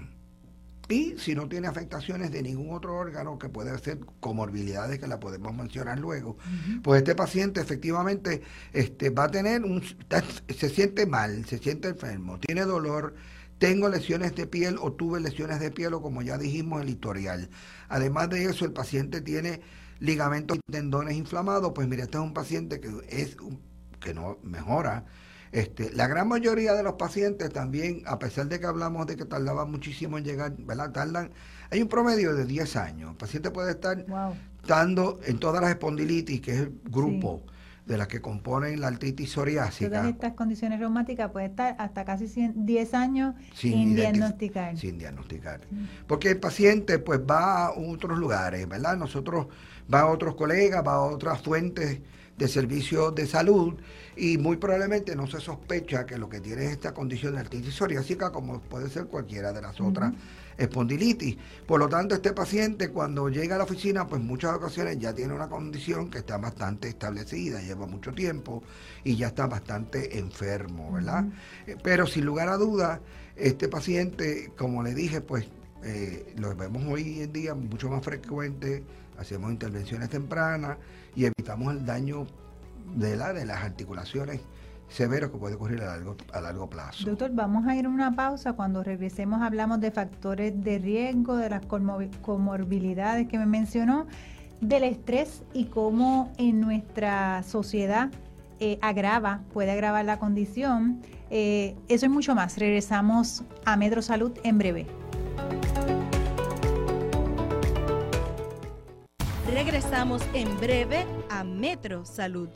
y 0.89 1.15
si 1.19 1.35
no 1.35 1.47
tiene 1.47 1.67
afectaciones 1.67 2.31
de 2.31 2.41
ningún 2.41 2.75
otro 2.75 2.95
órgano 2.95 3.37
que 3.37 3.47
puede 3.47 3.77
ser 3.77 3.99
comorbilidades 4.19 4.97
que 4.97 5.07
la 5.07 5.19
podemos 5.19 5.53
mencionar 5.55 5.99
luego, 5.99 6.35
pues 6.81 7.03
este 7.03 7.13
paciente 7.13 7.61
efectivamente 7.61 8.41
este, 8.73 9.11
va 9.11 9.25
a 9.25 9.31
tener 9.31 9.63
un, 9.63 9.83
se 9.83 10.69
siente 10.69 11.05
mal, 11.05 11.45
se 11.45 11.59
siente 11.59 11.89
enfermo, 11.89 12.39
tiene 12.39 12.65
dolor, 12.65 13.13
tengo 13.59 13.87
lesiones 13.87 14.33
de 14.35 14.47
piel 14.47 14.77
o 14.81 14.91
tuve 14.91 15.19
lesiones 15.19 15.59
de 15.59 15.69
piel 15.69 15.93
o 15.93 16.01
como 16.01 16.23
ya 16.23 16.39
dijimos 16.39 16.81
el 16.81 16.89
historial. 16.89 17.51
Además 17.87 18.31
de 18.31 18.45
eso, 18.45 18.65
el 18.65 18.73
paciente 18.73 19.21
tiene 19.21 19.61
ligamentos 19.99 20.57
y 20.57 20.71
tendones 20.71 21.15
inflamados, 21.15 21.71
pues 21.73 21.87
mira, 21.87 22.03
este 22.03 22.17
es 22.17 22.23
un 22.23 22.33
paciente 22.33 22.79
que 22.79 22.89
es 23.09 23.37
que 23.99 24.13
no 24.13 24.37
mejora 24.43 25.05
este, 25.51 25.91
la 25.93 26.07
gran 26.07 26.27
mayoría 26.27 26.73
de 26.73 26.83
los 26.83 26.93
pacientes 26.93 27.49
también, 27.51 28.03
a 28.05 28.19
pesar 28.19 28.47
de 28.47 28.59
que 28.59 28.67
hablamos 28.67 29.07
de 29.07 29.15
que 29.15 29.25
tardaba 29.25 29.65
muchísimo 29.65 30.17
en 30.17 30.23
llegar, 30.23 30.53
¿verdad? 30.59 30.91
Tardan, 30.91 31.31
hay 31.71 31.81
un 31.81 31.87
promedio 31.87 32.35
de 32.35 32.45
10 32.45 32.75
años. 32.75 33.11
El 33.11 33.17
paciente 33.17 33.49
puede 33.49 33.71
estar 33.71 34.05
dando 34.67 35.19
en 35.25 35.39
todas 35.39 35.61
las 35.61 35.71
espondilitis, 35.71 36.41
que 36.41 36.51
es 36.51 36.59
el 36.59 36.79
grupo 36.83 37.43
de 37.87 37.97
las 37.97 38.07
que 38.07 38.21
componen 38.21 38.79
la 38.79 38.87
artritis 38.89 39.31
psoriásica. 39.31 39.89
Todas 39.89 40.05
estas 40.05 40.33
condiciones 40.33 40.79
reumáticas 40.79 41.31
puede 41.31 41.47
estar 41.47 41.75
hasta 41.79 42.05
casi 42.05 42.27
10 42.53 42.93
años 42.93 43.33
sin, 43.55 43.95
diagnosticar. 43.95 44.77
Sin 44.77 44.99
diagnosticar. 44.99 45.61
Porque 46.05 46.29
el 46.29 46.39
paciente 46.39 46.99
pues 46.99 47.19
va 47.21 47.65
a 47.65 47.71
otros 47.71 48.19
lugares, 48.19 48.69
¿verdad? 48.69 48.95
Nosotros 48.95 49.47
va 49.93 50.01
a 50.01 50.07
otros 50.07 50.35
colegas, 50.35 50.85
va 50.85 50.93
a 50.93 51.01
otras 51.01 51.41
fuentes 51.41 51.99
de 52.37 52.47
servicios 52.47 53.13
de 53.15 53.27
salud 53.27 53.75
y 54.15 54.37
muy 54.37 54.55
probablemente 54.57 55.15
no 55.15 55.27
se 55.27 55.41
sospecha 55.41 56.05
que 56.05 56.17
lo 56.17 56.29
que 56.29 56.39
tiene 56.39 56.65
es 56.65 56.71
esta 56.71 56.93
condición 56.93 57.33
de 57.33 57.41
artritis 57.41 57.73
psoriásica 57.73 58.31
como 58.31 58.61
puede 58.61 58.89
ser 58.89 59.07
cualquiera 59.07 59.51
de 59.51 59.61
las 59.61 59.79
otras 59.81 60.13
espondilitis. 60.57 61.37
Por 61.65 61.79
lo 61.79 61.89
tanto, 61.89 62.15
este 62.15 62.33
paciente 62.33 62.89
cuando 62.89 63.29
llega 63.29 63.55
a 63.55 63.57
la 63.57 63.63
oficina, 63.63 64.07
pues 64.07 64.21
muchas 64.21 64.55
ocasiones 64.55 64.99
ya 64.99 65.13
tiene 65.13 65.33
una 65.33 65.49
condición 65.49 66.09
que 66.09 66.19
está 66.19 66.37
bastante 66.37 66.89
establecida, 66.89 67.61
lleva 67.61 67.85
mucho 67.87 68.13
tiempo 68.13 68.63
y 69.03 69.15
ya 69.15 69.27
está 69.27 69.47
bastante 69.47 70.17
enfermo, 70.17 70.91
¿verdad? 70.91 71.25
Eh, 71.67 71.75
pero 71.81 72.07
sin 72.07 72.25
lugar 72.25 72.49
a 72.49 72.57
dudas, 72.57 72.99
este 73.35 73.67
paciente, 73.67 74.51
como 74.57 74.83
le 74.83 74.93
dije, 74.93 75.21
pues 75.21 75.47
eh, 75.83 76.33
lo 76.37 76.53
vemos 76.55 76.83
hoy 76.87 77.21
en 77.21 77.31
día 77.31 77.55
mucho 77.55 77.89
más 77.89 78.03
frecuente, 78.03 78.83
hacemos 79.19 79.51
intervenciones 79.51 80.09
tempranas 80.09 80.77
y 81.15 81.25
evitamos 81.25 81.73
el 81.73 81.85
daño 81.85 82.25
de, 82.95 83.15
la, 83.15 83.33
de 83.33 83.45
las 83.45 83.63
articulaciones 83.63 84.41
severos 84.87 85.31
que 85.31 85.37
puede 85.37 85.55
ocurrir 85.55 85.81
a 85.81 85.85
largo, 85.85 86.15
a 86.33 86.41
largo 86.41 86.67
plazo. 86.69 87.05
Doctor, 87.05 87.31
vamos 87.33 87.67
a 87.67 87.75
ir 87.75 87.85
a 87.85 87.89
una 87.89 88.15
pausa. 88.15 88.53
Cuando 88.53 88.83
regresemos 88.83 89.41
hablamos 89.41 89.79
de 89.79 89.91
factores 89.91 90.63
de 90.63 90.79
riesgo, 90.79 91.35
de 91.35 91.49
las 91.49 91.65
comorbilidades 91.65 93.27
que 93.27 93.37
me 93.37 93.45
mencionó, 93.45 94.07
del 94.61 94.83
estrés 94.83 95.43
y 95.53 95.65
cómo 95.65 96.33
en 96.37 96.59
nuestra 96.59 97.43
sociedad 97.43 98.09
eh, 98.59 98.77
agrava, 98.81 99.41
puede 99.53 99.71
agravar 99.71 100.05
la 100.05 100.19
condición. 100.19 101.01
Eh, 101.29 101.75
eso 101.87 102.07
y 102.07 102.09
mucho 102.09 102.35
más. 102.35 102.57
Regresamos 102.57 103.43
a 103.65 103.77
Metro 103.77 104.01
Salud 104.01 104.31
en 104.43 104.57
breve. 104.57 104.87
Regresamos 109.53 110.21
en 110.33 110.59
breve 110.59 111.05
a 111.29 111.43
Metro 111.43 112.05
Salud. 112.05 112.49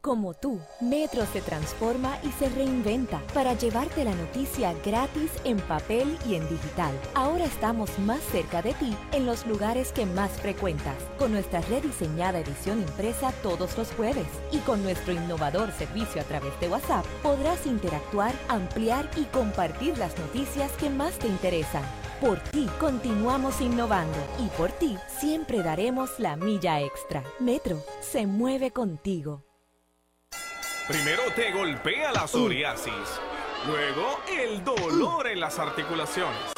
Como 0.00 0.34
tú, 0.34 0.60
Metro 0.80 1.24
se 1.26 1.40
transforma 1.40 2.18
y 2.22 2.30
se 2.32 2.48
reinventa 2.48 3.20
para 3.34 3.54
llevarte 3.54 4.04
la 4.04 4.14
noticia 4.14 4.74
gratis 4.84 5.30
en 5.44 5.58
papel 5.58 6.16
y 6.26 6.34
en 6.34 6.48
digital. 6.48 6.92
Ahora 7.14 7.44
estamos 7.44 7.98
más 8.00 8.20
cerca 8.32 8.62
de 8.62 8.74
ti 8.74 8.96
en 9.12 9.26
los 9.26 9.46
lugares 9.46 9.92
que 9.92 10.06
más 10.06 10.30
frecuentas, 10.32 10.96
con 11.18 11.32
nuestra 11.32 11.60
rediseñada 11.62 12.40
edición 12.40 12.80
impresa 12.80 13.32
todos 13.42 13.76
los 13.76 13.92
jueves 13.92 14.26
y 14.50 14.58
con 14.58 14.82
nuestro 14.82 15.12
innovador 15.12 15.70
servicio 15.72 16.20
a 16.20 16.24
través 16.24 16.58
de 16.60 16.68
WhatsApp 16.68 17.06
podrás 17.22 17.66
interactuar, 17.66 18.34
ampliar 18.48 19.08
y 19.16 19.24
compartir 19.26 19.98
las 19.98 20.16
noticias 20.18 20.72
que 20.72 20.90
más 20.90 21.18
te 21.18 21.28
interesan. 21.28 21.84
Por 22.22 22.38
ti 22.38 22.68
continuamos 22.78 23.60
innovando 23.60 24.16
y 24.38 24.46
por 24.56 24.70
ti 24.70 24.96
siempre 25.08 25.60
daremos 25.60 26.20
la 26.20 26.36
milla 26.36 26.80
extra. 26.80 27.24
Metro 27.40 27.82
se 28.00 28.28
mueve 28.28 28.70
contigo. 28.70 29.42
Primero 30.86 31.22
te 31.34 31.50
golpea 31.50 32.12
la 32.12 32.28
psoriasis, 32.28 33.18
luego 33.66 34.20
el 34.30 34.62
dolor 34.62 35.26
en 35.26 35.40
las 35.40 35.58
articulaciones. 35.58 36.52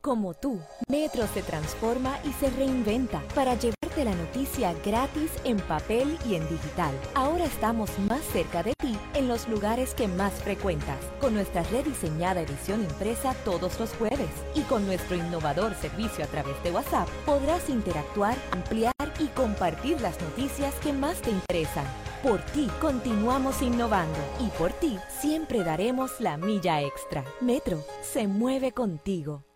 Como 0.00 0.32
tú, 0.32 0.58
Metro 0.88 1.26
se 1.26 1.42
transforma 1.42 2.18
y 2.24 2.32
se 2.32 2.48
reinventa 2.48 3.22
para 3.34 3.54
llevarte 3.54 4.02
la 4.02 4.14
noticia 4.14 4.72
gratis 4.82 5.30
en 5.44 5.58
papel 5.58 6.16
y 6.26 6.36
en 6.36 6.48
digital. 6.48 6.94
Ahora 7.14 7.44
estamos 7.44 7.90
más 7.98 8.22
cerca 8.32 8.62
de 8.62 8.72
ti 8.80 8.96
en 9.12 9.28
los 9.28 9.46
lugares 9.46 9.92
que 9.92 10.08
más 10.08 10.32
frecuentas, 10.32 10.96
con 11.20 11.34
nuestra 11.34 11.64
rediseñada 11.64 12.40
edición 12.40 12.80
impresa 12.80 13.34
todos 13.44 13.78
los 13.78 13.90
jueves 13.90 14.30
y 14.54 14.62
con 14.62 14.86
nuestro 14.86 15.16
innovador 15.16 15.74
servicio 15.74 16.24
a 16.24 16.28
través 16.28 16.60
de 16.62 16.70
WhatsApp 16.70 17.08
podrás 17.26 17.68
interactuar, 17.68 18.38
ampliar 18.52 18.94
y 19.18 19.26
compartir 19.26 20.00
las 20.00 20.18
noticias 20.22 20.74
que 20.76 20.94
más 20.94 21.20
te 21.20 21.30
interesan. 21.30 21.84
Por 22.22 22.40
ti 22.52 22.68
continuamos 22.82 23.62
innovando 23.62 24.18
y 24.40 24.48
por 24.58 24.72
ti 24.72 24.98
siempre 25.08 25.64
daremos 25.64 26.20
la 26.20 26.36
milla 26.36 26.82
extra. 26.82 27.24
Metro 27.40 27.82
se 28.02 28.26
mueve 28.26 28.72
contigo. 28.72 29.46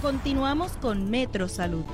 Continuamos 0.00 0.72
con 0.80 1.10
Metro 1.10 1.48
Salud. 1.48 1.84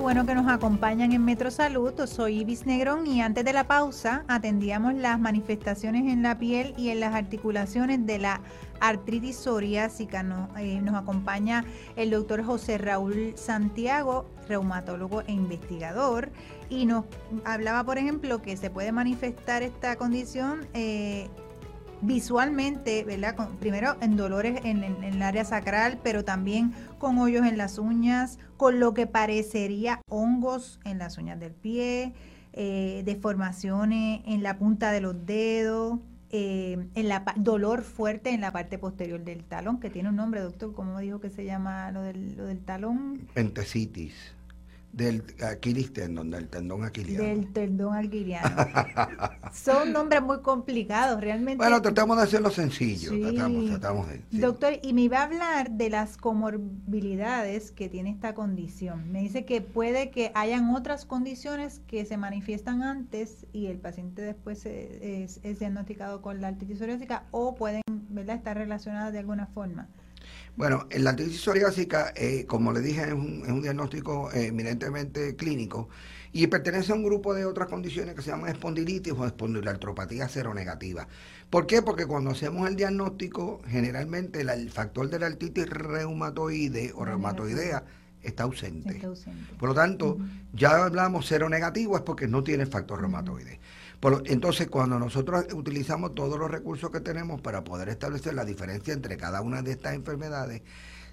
Bueno 0.00 0.24
que 0.24 0.34
nos 0.34 0.46
acompañan 0.48 1.12
en 1.12 1.24
Metro 1.24 1.50
Salud. 1.50 1.92
Soy 2.06 2.40
Ibis 2.40 2.66
Negrón 2.66 3.06
y 3.06 3.20
antes 3.20 3.44
de 3.44 3.52
la 3.52 3.66
pausa 3.66 4.24
atendíamos 4.28 4.94
las 4.94 5.18
manifestaciones 5.18 6.12
en 6.12 6.22
la 6.22 6.38
piel 6.38 6.72
y 6.76 6.90
en 6.90 7.00
las 7.00 7.14
articulaciones 7.14 8.06
de 8.06 8.18
la 8.18 8.40
artritis 8.80 9.36
psoriásica. 9.36 10.22
Nos, 10.22 10.56
eh, 10.56 10.80
nos 10.80 10.94
acompaña 10.94 11.64
el 11.96 12.10
doctor 12.10 12.44
José 12.44 12.78
Raúl 12.78 13.32
Santiago, 13.36 14.30
reumatólogo 14.48 15.22
e 15.22 15.32
investigador, 15.32 16.30
y 16.70 16.86
nos 16.86 17.04
hablaba, 17.44 17.82
por 17.84 17.98
ejemplo, 17.98 18.40
que 18.40 18.56
se 18.56 18.70
puede 18.70 18.92
manifestar 18.92 19.62
esta 19.62 19.96
condición. 19.96 20.66
Eh, 20.74 21.28
visualmente, 22.00 23.04
¿verdad? 23.04 23.36
primero 23.60 23.96
en 24.00 24.16
dolores 24.16 24.60
en, 24.64 24.82
el 24.82 25.22
área 25.22 25.44
sacral, 25.44 25.98
pero 26.02 26.24
también 26.24 26.72
con 26.98 27.18
hoyos 27.18 27.46
en 27.46 27.56
las 27.56 27.78
uñas, 27.78 28.38
con 28.56 28.80
lo 28.80 28.94
que 28.94 29.06
parecería 29.06 30.00
hongos 30.08 30.80
en 30.84 30.98
las 30.98 31.18
uñas 31.18 31.38
del 31.40 31.52
pie, 31.52 32.12
eh, 32.52 33.02
deformaciones 33.04 34.22
en 34.26 34.42
la 34.42 34.58
punta 34.58 34.92
de 34.92 35.00
los 35.00 35.26
dedos, 35.26 35.98
eh, 36.30 36.88
en 36.94 37.08
la 37.08 37.24
dolor 37.36 37.82
fuerte 37.82 38.30
en 38.30 38.42
la 38.42 38.52
parte 38.52 38.78
posterior 38.78 39.24
del 39.24 39.44
talón, 39.44 39.80
que 39.80 39.90
tiene 39.90 40.10
un 40.10 40.16
nombre, 40.16 40.40
doctor, 40.40 40.74
¿cómo 40.74 40.98
dijo 40.98 41.20
que 41.20 41.30
se 41.30 41.44
llama 41.44 41.90
lo 41.90 42.02
del, 42.02 42.36
lo 42.36 42.44
del 42.44 42.60
talón? 42.60 43.28
Pentecitis 43.34 44.37
del 44.92 45.22
Aquilis 45.42 45.92
tendón, 45.92 46.30
del 46.30 46.48
tendón 46.48 46.84
aquiliano. 46.84 47.24
Del 47.24 47.52
tendón 47.52 47.94
aquiliano. 47.94 48.48
Son 49.52 49.92
nombres 49.92 50.22
muy 50.22 50.40
complicados, 50.40 51.20
realmente. 51.20 51.58
Bueno, 51.58 51.80
tratamos 51.82 52.16
de 52.16 52.22
hacerlo 52.24 52.50
sencillo. 52.50 53.12
Tratamos, 53.20 53.66
tratamos 53.66 54.08
de, 54.08 54.22
Doctor, 54.32 54.74
y 54.82 54.92
me 54.92 55.02
iba 55.02 55.18
a 55.18 55.24
hablar 55.24 55.70
de 55.70 55.90
las 55.90 56.16
comorbilidades 56.16 57.70
que 57.70 57.88
tiene 57.88 58.10
esta 58.10 58.34
condición. 58.34 59.12
Me 59.12 59.20
dice 59.20 59.44
que 59.44 59.60
puede 59.60 60.10
que 60.10 60.32
hayan 60.34 60.70
otras 60.74 61.04
condiciones 61.04 61.80
que 61.86 62.04
se 62.04 62.16
manifiestan 62.16 62.82
antes 62.82 63.46
y 63.52 63.66
el 63.66 63.78
paciente 63.78 64.22
después 64.22 64.64
es, 64.66 65.40
diagnosticado 65.58 66.22
con 66.22 66.40
la 66.40 66.48
artritis 66.48 66.78
psoriásica 66.78 67.24
o 67.30 67.54
pueden 67.54 67.82
¿verdad? 68.10 68.36
estar 68.36 68.56
relacionadas 68.56 69.12
de 69.12 69.18
alguna 69.18 69.46
forma. 69.46 69.88
Bueno, 70.58 70.88
la 70.90 71.10
artritis 71.10 71.40
psoriásica, 71.40 72.12
eh, 72.16 72.44
como 72.48 72.72
le 72.72 72.80
dije, 72.80 73.02
es 73.02 73.12
un, 73.12 73.42
es 73.44 73.48
un 73.48 73.62
diagnóstico 73.62 74.32
eh, 74.32 74.46
eminentemente 74.46 75.36
clínico 75.36 75.88
y 76.32 76.48
pertenece 76.48 76.90
a 76.90 76.96
un 76.96 77.04
grupo 77.04 77.32
de 77.32 77.44
otras 77.44 77.68
condiciones 77.68 78.16
que 78.16 78.22
se 78.22 78.32
llaman 78.32 78.50
espondilitis 78.50 79.12
o 79.12 79.24
espondilartropatía 79.24 80.28
seronegativa. 80.28 81.06
¿Por 81.48 81.68
qué? 81.68 81.80
Porque 81.80 82.06
cuando 82.06 82.30
hacemos 82.30 82.68
el 82.68 82.74
diagnóstico, 82.74 83.62
generalmente 83.68 84.40
el 84.40 84.70
factor 84.72 85.08
de 85.08 85.20
la 85.20 85.26
artritis 85.26 85.70
reumatoide 85.70 86.92
o 86.92 87.04
reumatoidea 87.04 87.84
está 88.20 88.42
ausente. 88.42 89.00
Por 89.60 89.68
lo 89.68 89.76
tanto, 89.76 90.18
ya 90.52 90.86
hablamos 90.86 91.26
cero 91.28 91.48
negativo 91.48 91.96
es 91.96 92.02
porque 92.02 92.26
no 92.26 92.42
tiene 92.42 92.66
factor 92.66 93.00
reumatoide. 93.00 93.60
Entonces, 94.26 94.68
cuando 94.68 94.98
nosotros 94.98 95.46
utilizamos 95.54 96.14
todos 96.14 96.38
los 96.38 96.50
recursos 96.50 96.90
que 96.90 97.00
tenemos 97.00 97.40
para 97.40 97.64
poder 97.64 97.88
establecer 97.88 98.34
la 98.34 98.44
diferencia 98.44 98.94
entre 98.94 99.16
cada 99.16 99.40
una 99.40 99.62
de 99.62 99.72
estas 99.72 99.94
enfermedades, 99.94 100.62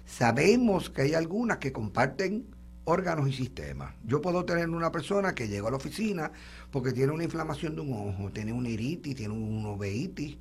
sabemos 0.04 0.90
que 0.90 1.02
hay 1.02 1.14
algunas 1.14 1.58
que 1.58 1.72
comparten 1.72 2.46
órganos 2.84 3.28
y 3.28 3.32
sistemas. 3.32 3.94
Yo 4.04 4.20
puedo 4.20 4.44
tener 4.44 4.68
una 4.68 4.92
persona 4.92 5.34
que 5.34 5.48
llega 5.48 5.66
a 5.66 5.70
la 5.72 5.76
oficina 5.76 6.30
porque 6.70 6.92
tiene 6.92 7.12
una 7.12 7.24
inflamación 7.24 7.74
de 7.74 7.80
un 7.80 7.92
ojo, 7.92 8.30
tiene 8.30 8.52
una 8.52 8.68
iritis, 8.68 9.16
tiene 9.16 9.34
una 9.34 9.70
uveitis, 9.70 10.38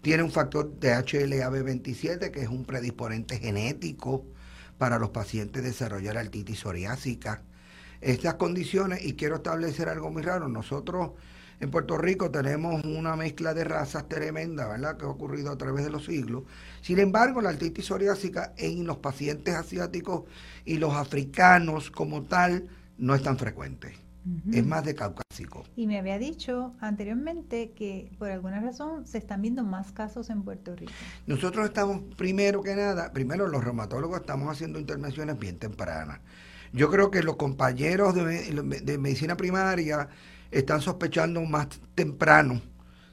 tiene 0.00 0.22
un 0.22 0.30
factor 0.30 0.78
de 0.78 0.94
HLA-B27 0.94 2.30
que 2.30 2.42
es 2.42 2.48
un 2.48 2.64
predisponente 2.64 3.38
genético 3.38 4.24
para 4.78 5.00
los 5.00 5.10
pacientes 5.10 5.64
desarrollar 5.64 6.16
artritis 6.16 6.60
psoriásica. 6.60 7.42
Estas 8.00 8.34
condiciones, 8.34 9.04
y 9.04 9.14
quiero 9.14 9.36
establecer 9.36 9.88
algo 9.88 10.08
muy 10.12 10.22
raro, 10.22 10.46
nosotros 10.48 11.10
en 11.60 11.70
Puerto 11.70 11.98
Rico 11.98 12.30
tenemos 12.30 12.84
una 12.84 13.16
mezcla 13.16 13.54
de 13.54 13.64
razas 13.64 14.08
tremenda, 14.08 14.68
¿verdad?, 14.68 14.96
que 14.96 15.04
ha 15.04 15.08
ocurrido 15.08 15.50
a 15.50 15.58
través 15.58 15.84
de 15.84 15.90
los 15.90 16.04
siglos. 16.04 16.44
Sin 16.82 16.98
embargo, 16.98 17.40
la 17.40 17.50
artritis 17.50 17.86
psoriásica 17.86 18.52
en 18.56 18.86
los 18.86 18.98
pacientes 18.98 19.54
asiáticos 19.54 20.24
y 20.64 20.76
los 20.78 20.94
africanos 20.94 21.90
como 21.90 22.22
tal 22.22 22.68
no 22.96 23.14
es 23.14 23.22
tan 23.22 23.38
frecuente. 23.38 23.94
Es 24.52 24.66
más 24.66 24.84
de 24.84 24.94
caucásico. 24.94 25.64
Y 25.74 25.86
me 25.86 25.98
había 25.98 26.18
dicho 26.18 26.74
anteriormente 26.80 27.70
que 27.70 28.10
por 28.18 28.30
alguna 28.30 28.60
razón 28.60 29.06
se 29.06 29.16
están 29.16 29.40
viendo 29.40 29.64
más 29.64 29.90
casos 29.92 30.28
en 30.28 30.42
Puerto 30.42 30.76
Rico. 30.76 30.92
Nosotros 31.26 31.64
estamos, 31.64 32.02
primero 32.16 32.62
que 32.62 32.74
nada, 32.74 33.10
primero 33.12 33.48
los 33.48 33.64
reumatólogos 33.64 34.20
estamos 34.20 34.50
haciendo 34.52 34.78
intervenciones 34.78 35.38
bien 35.38 35.58
tempranas. 35.58 36.20
Yo 36.72 36.90
creo 36.90 37.10
que 37.10 37.22
los 37.22 37.36
compañeros 37.36 38.14
de, 38.14 38.98
medicina 38.98 39.36
primaria 39.36 40.08
están 40.50 40.80
sospechando 40.80 41.40
más 41.42 41.68
temprano 41.94 42.60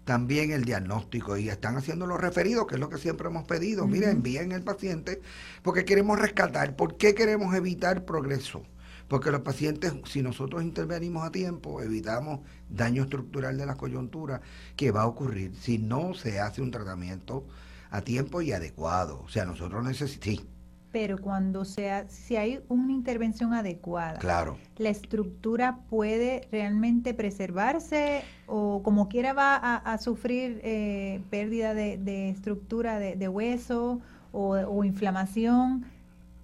también 0.05 0.51
el 0.51 0.63
diagnóstico 0.63 1.35
y 1.35 1.49
están 1.49 1.77
haciendo 1.77 2.05
los 2.05 2.21
referidos, 2.21 2.67
que 2.67 2.75
es 2.75 2.79
lo 2.79 2.89
que 2.89 2.99
siempre 2.99 3.27
hemos 3.27 3.45
pedido. 3.45 3.87
Mira, 3.87 4.11
envíen 4.11 4.51
el 4.51 4.61
paciente 4.61 5.21
porque 5.63 5.83
queremos 5.83 6.19
rescatar. 6.19 6.75
¿Por 6.75 6.95
qué 6.95 7.15
queremos 7.15 7.53
evitar 7.55 8.05
progreso? 8.05 8.63
Porque 9.07 9.31
los 9.31 9.41
pacientes, 9.41 9.93
si 10.05 10.21
nosotros 10.21 10.63
intervenimos 10.63 11.23
a 11.23 11.31
tiempo, 11.31 11.81
evitamos 11.81 12.41
daño 12.69 13.03
estructural 13.03 13.57
de 13.57 13.65
la 13.65 13.75
coyuntura 13.75 14.41
que 14.75 14.91
va 14.91 15.01
a 15.01 15.07
ocurrir 15.07 15.55
si 15.59 15.77
no 15.79 16.13
se 16.13 16.39
hace 16.39 16.61
un 16.61 16.71
tratamiento 16.71 17.45
a 17.89 18.01
tiempo 18.01 18.41
y 18.41 18.51
adecuado. 18.51 19.21
O 19.23 19.29
sea, 19.29 19.45
nosotros 19.45 19.83
necesitamos... 19.83 20.54
Pero 20.95 21.17
cuando 21.17 21.65
sea, 21.65 22.07
si 22.07 22.37
hay 22.37 22.61
una 22.69 22.93
intervención 22.93 23.53
adecuada, 23.53 24.17
claro. 24.17 24.57
la 24.77 24.87
estructura 24.87 25.79
puede 25.89 26.47
realmente 26.53 27.13
preservarse 27.13 28.23
o 28.47 28.81
como 28.81 29.09
quiera 29.09 29.33
va 29.33 29.57
a, 29.57 29.97
sufrir 29.97 30.61
eh, 30.63 31.19
pérdida 31.29 31.73
de, 31.73 32.29
estructura 32.29 32.97
de, 32.97 33.27
hueso 33.27 33.99
o 34.31 34.85
inflamación, 34.85 35.85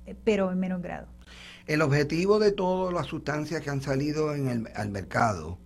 eh, 0.05 0.15
pero 0.25 0.51
en 0.51 0.59
menos 0.59 0.81
grado. 0.81 1.07
El 1.65 1.81
objetivo 1.81 2.37
de 2.37 2.51
todas 2.51 2.93
las 2.93 3.07
sustancias 3.07 3.61
que 3.61 3.69
han 3.69 3.81
salido 3.81 4.35
en 4.35 4.49
el, 4.49 4.67
al 4.75 4.89
mercado 4.89 5.59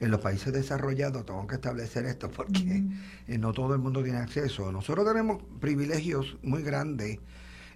en 0.00 0.10
los 0.10 0.20
países 0.20 0.54
desarrollados, 0.54 1.26
tengo 1.26 1.46
que 1.46 1.56
establecer 1.56 2.06
esto 2.06 2.30
porque 2.30 2.82
eh, 3.28 3.36
no 3.36 3.52
todo 3.52 3.74
el 3.74 3.80
mundo 3.80 4.02
tiene 4.02 4.20
acceso. 4.20 4.72
Nosotros 4.72 5.06
tenemos 5.06 5.42
privilegios 5.60 6.38
muy 6.42 6.62
grandes 6.62 7.18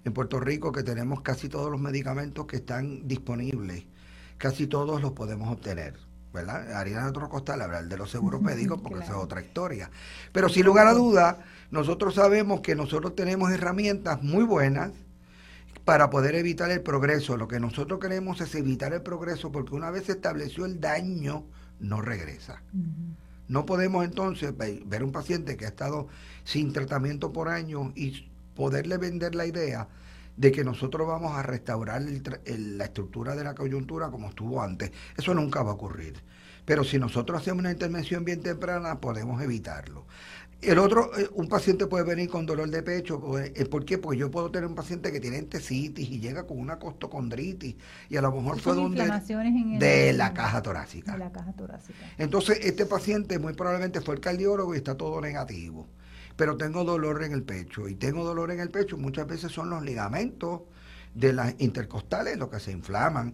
en 0.07 0.13
Puerto 0.13 0.39
Rico 0.39 0.71
que 0.71 0.83
tenemos 0.83 1.21
casi 1.21 1.49
todos 1.49 1.69
los 1.69 1.79
medicamentos 1.79 2.45
que 2.45 2.57
están 2.57 3.07
disponibles, 3.07 3.85
casi 4.37 4.67
todos 4.67 5.01
los 5.01 5.11
podemos 5.11 5.51
obtener. 5.51 5.95
¿verdad? 6.33 6.73
Haría 6.73 7.01
de 7.01 7.09
otro 7.09 7.29
costal 7.29 7.61
hablar 7.61 7.85
de 7.85 7.97
los 7.97 8.11
seguros 8.11 8.41
médicos 8.41 8.79
porque 8.81 9.03
esa 9.03 9.13
es 9.13 9.17
otra 9.17 9.41
historia. 9.41 9.89
Pero 10.31 10.49
sin 10.49 10.65
lugar 10.65 10.87
a 10.87 10.93
duda, 10.93 11.39
nosotros 11.71 12.15
sabemos 12.15 12.61
que 12.61 12.75
nosotros 12.75 13.15
tenemos 13.15 13.51
herramientas 13.51 14.21
muy 14.21 14.43
buenas 14.43 14.91
para 15.85 16.09
poder 16.09 16.35
evitar 16.35 16.69
el 16.69 16.81
progreso. 16.81 17.37
Lo 17.37 17.47
que 17.47 17.59
nosotros 17.59 17.99
queremos 17.99 18.41
es 18.41 18.53
evitar 18.55 18.93
el 18.93 19.01
progreso 19.01 19.51
porque 19.51 19.73
una 19.73 19.89
vez 19.89 20.05
se 20.05 20.11
estableció 20.13 20.65
el 20.65 20.79
daño, 20.79 21.45
no 21.79 22.01
regresa. 22.01 22.61
No 23.47 23.65
podemos 23.65 24.03
entonces 24.03 24.53
ver 24.57 25.03
un 25.03 25.11
paciente 25.11 25.55
que 25.55 25.65
ha 25.65 25.69
estado 25.69 26.07
sin 26.43 26.73
tratamiento 26.73 27.31
por 27.31 27.47
años 27.47 27.93
y 27.95 28.29
poderle 28.57 28.97
vender 28.97 29.35
la 29.35 29.45
idea 29.45 29.87
de 30.35 30.51
que 30.51 30.63
nosotros 30.63 31.07
vamos 31.07 31.35
a 31.35 31.43
restaurar 31.43 32.01
la 32.01 32.85
estructura 32.85 33.35
de 33.35 33.43
la 33.43 33.53
coyuntura 33.53 34.09
como 34.09 34.29
estuvo 34.29 34.61
antes. 34.61 34.91
Eso 35.15 35.33
nunca 35.33 35.61
va 35.63 35.71
a 35.71 35.73
ocurrir. 35.75 36.15
Pero 36.65 36.83
si 36.83 36.99
nosotros 36.99 37.39
hacemos 37.39 37.59
una 37.59 37.71
intervención 37.71 38.25
bien 38.25 38.41
temprana, 38.41 38.99
podemos 38.99 39.41
evitarlo. 39.41 40.05
El 40.59 40.79
otro, 40.79 41.15
eh, 41.17 41.29
un 41.35 41.47
paciente 41.47 41.85
puede 41.85 42.03
venir 42.03 42.29
con 42.29 42.47
dolor 42.47 42.69
de 42.69 42.81
pecho. 42.81 43.21
Eh, 43.39 43.65
¿Por 43.65 43.85
qué? 43.85 43.99
Porque 43.99 44.17
yo 44.17 44.31
puedo 44.31 44.49
tener 44.49 44.67
un 44.67 44.75
paciente 44.75 45.11
que 45.11 45.19
tiene 45.19 45.37
entesitis 45.37 46.09
y 46.09 46.19
llega 46.19 46.47
con 46.47 46.59
una 46.59 46.79
costocondritis 46.79 47.75
y 48.09 48.17
a 48.17 48.21
lo 48.21 48.31
mejor 48.31 48.59
fue 48.59 48.73
donde 48.73 49.03
de 49.79 50.13
la 50.13 50.33
caja 50.33 50.61
torácica. 50.63 51.13
De 51.13 51.19
la 51.19 51.31
caja 51.31 51.53
torácica. 51.53 51.99
Entonces, 52.17 52.59
este 52.63 52.87
paciente 52.87 53.37
muy 53.37 53.53
probablemente 53.53 54.01
fue 54.01 54.15
el 54.15 54.21
cardiólogo 54.21 54.73
y 54.73 54.77
está 54.77 54.97
todo 54.97 55.21
negativo. 55.21 55.87
Pero 56.37 56.55
tengo 56.55 56.85
dolor 56.85 57.23
en 57.23 57.33
el 57.33 57.43
pecho 57.43 57.89
y 57.89 57.95
tengo 57.95 58.23
dolor 58.23 58.51
en 58.51 58.61
el 58.61 58.69
pecho. 58.69 58.97
Muchas 58.97 59.27
veces 59.27 59.51
son 59.51 59.69
los 59.69 59.83
ligamentos 59.83 60.61
de 61.13 61.33
las 61.33 61.55
intercostales 61.57 62.37
los 62.37 62.49
que 62.49 62.59
se 62.59 62.71
inflaman. 62.71 63.33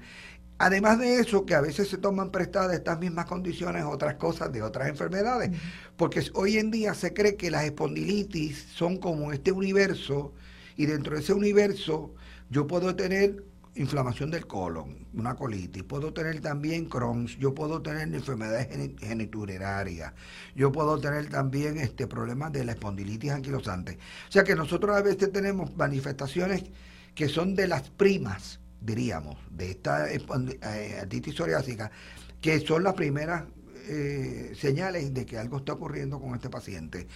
Además 0.57 0.99
de 0.99 1.19
eso, 1.19 1.45
que 1.45 1.55
a 1.55 1.61
veces 1.61 1.89
se 1.89 1.97
toman 1.97 2.31
prestadas 2.31 2.73
estas 2.73 2.99
mismas 2.99 3.25
condiciones 3.25 3.83
otras 3.83 4.15
cosas 4.15 4.51
de 4.53 4.61
otras 4.61 4.87
enfermedades, 4.87 5.51
porque 5.97 6.23
hoy 6.33 6.57
en 6.57 6.71
día 6.71 6.93
se 6.93 7.13
cree 7.13 7.35
que 7.35 7.51
las 7.51 7.65
espondilitis 7.65 8.67
son 8.73 8.97
como 8.97 9.33
este 9.33 9.51
universo 9.51 10.33
y 10.77 10.85
dentro 10.85 11.15
de 11.15 11.21
ese 11.21 11.33
universo 11.33 12.13
yo 12.49 12.67
puedo 12.67 12.95
tener 12.95 13.43
inflamación 13.75 14.29
del 14.29 14.45
colon, 14.45 15.07
una 15.13 15.35
colitis, 15.35 15.83
puedo 15.83 16.13
tener 16.13 16.41
también 16.41 16.85
Crohn's, 16.85 17.37
yo 17.37 17.53
puedo 17.53 17.81
tener 17.81 18.13
enfermedades 18.13 18.67
geniturinarias, 18.99 20.13
yo 20.55 20.71
puedo 20.71 20.99
tener 20.99 21.27
también 21.29 21.77
este 21.77 22.07
problemas 22.07 22.51
de 22.51 22.65
la 22.65 22.73
espondilitis 22.73 23.31
anquilosante. 23.31 23.97
O 24.29 24.31
sea 24.31 24.43
que 24.43 24.55
nosotros 24.55 24.95
a 24.95 25.01
veces 25.01 25.31
tenemos 25.31 25.75
manifestaciones 25.75 26.63
que 27.15 27.27
son 27.29 27.55
de 27.55 27.67
las 27.67 27.89
primas 27.89 28.59
diríamos, 28.83 29.37
de 29.49 29.71
esta 29.71 30.11
eh, 30.11 30.99
artritis 31.01 31.35
psoriásica, 31.35 31.91
que 32.41 32.59
son 32.59 32.83
las 32.83 32.93
primeras 32.93 33.43
eh, 33.87 34.53
señales 34.55 35.13
de 35.13 35.25
que 35.25 35.37
algo 35.37 35.57
está 35.57 35.73
ocurriendo 35.73 36.19
con 36.19 36.33
este 36.35 36.49
paciente. 36.49 37.07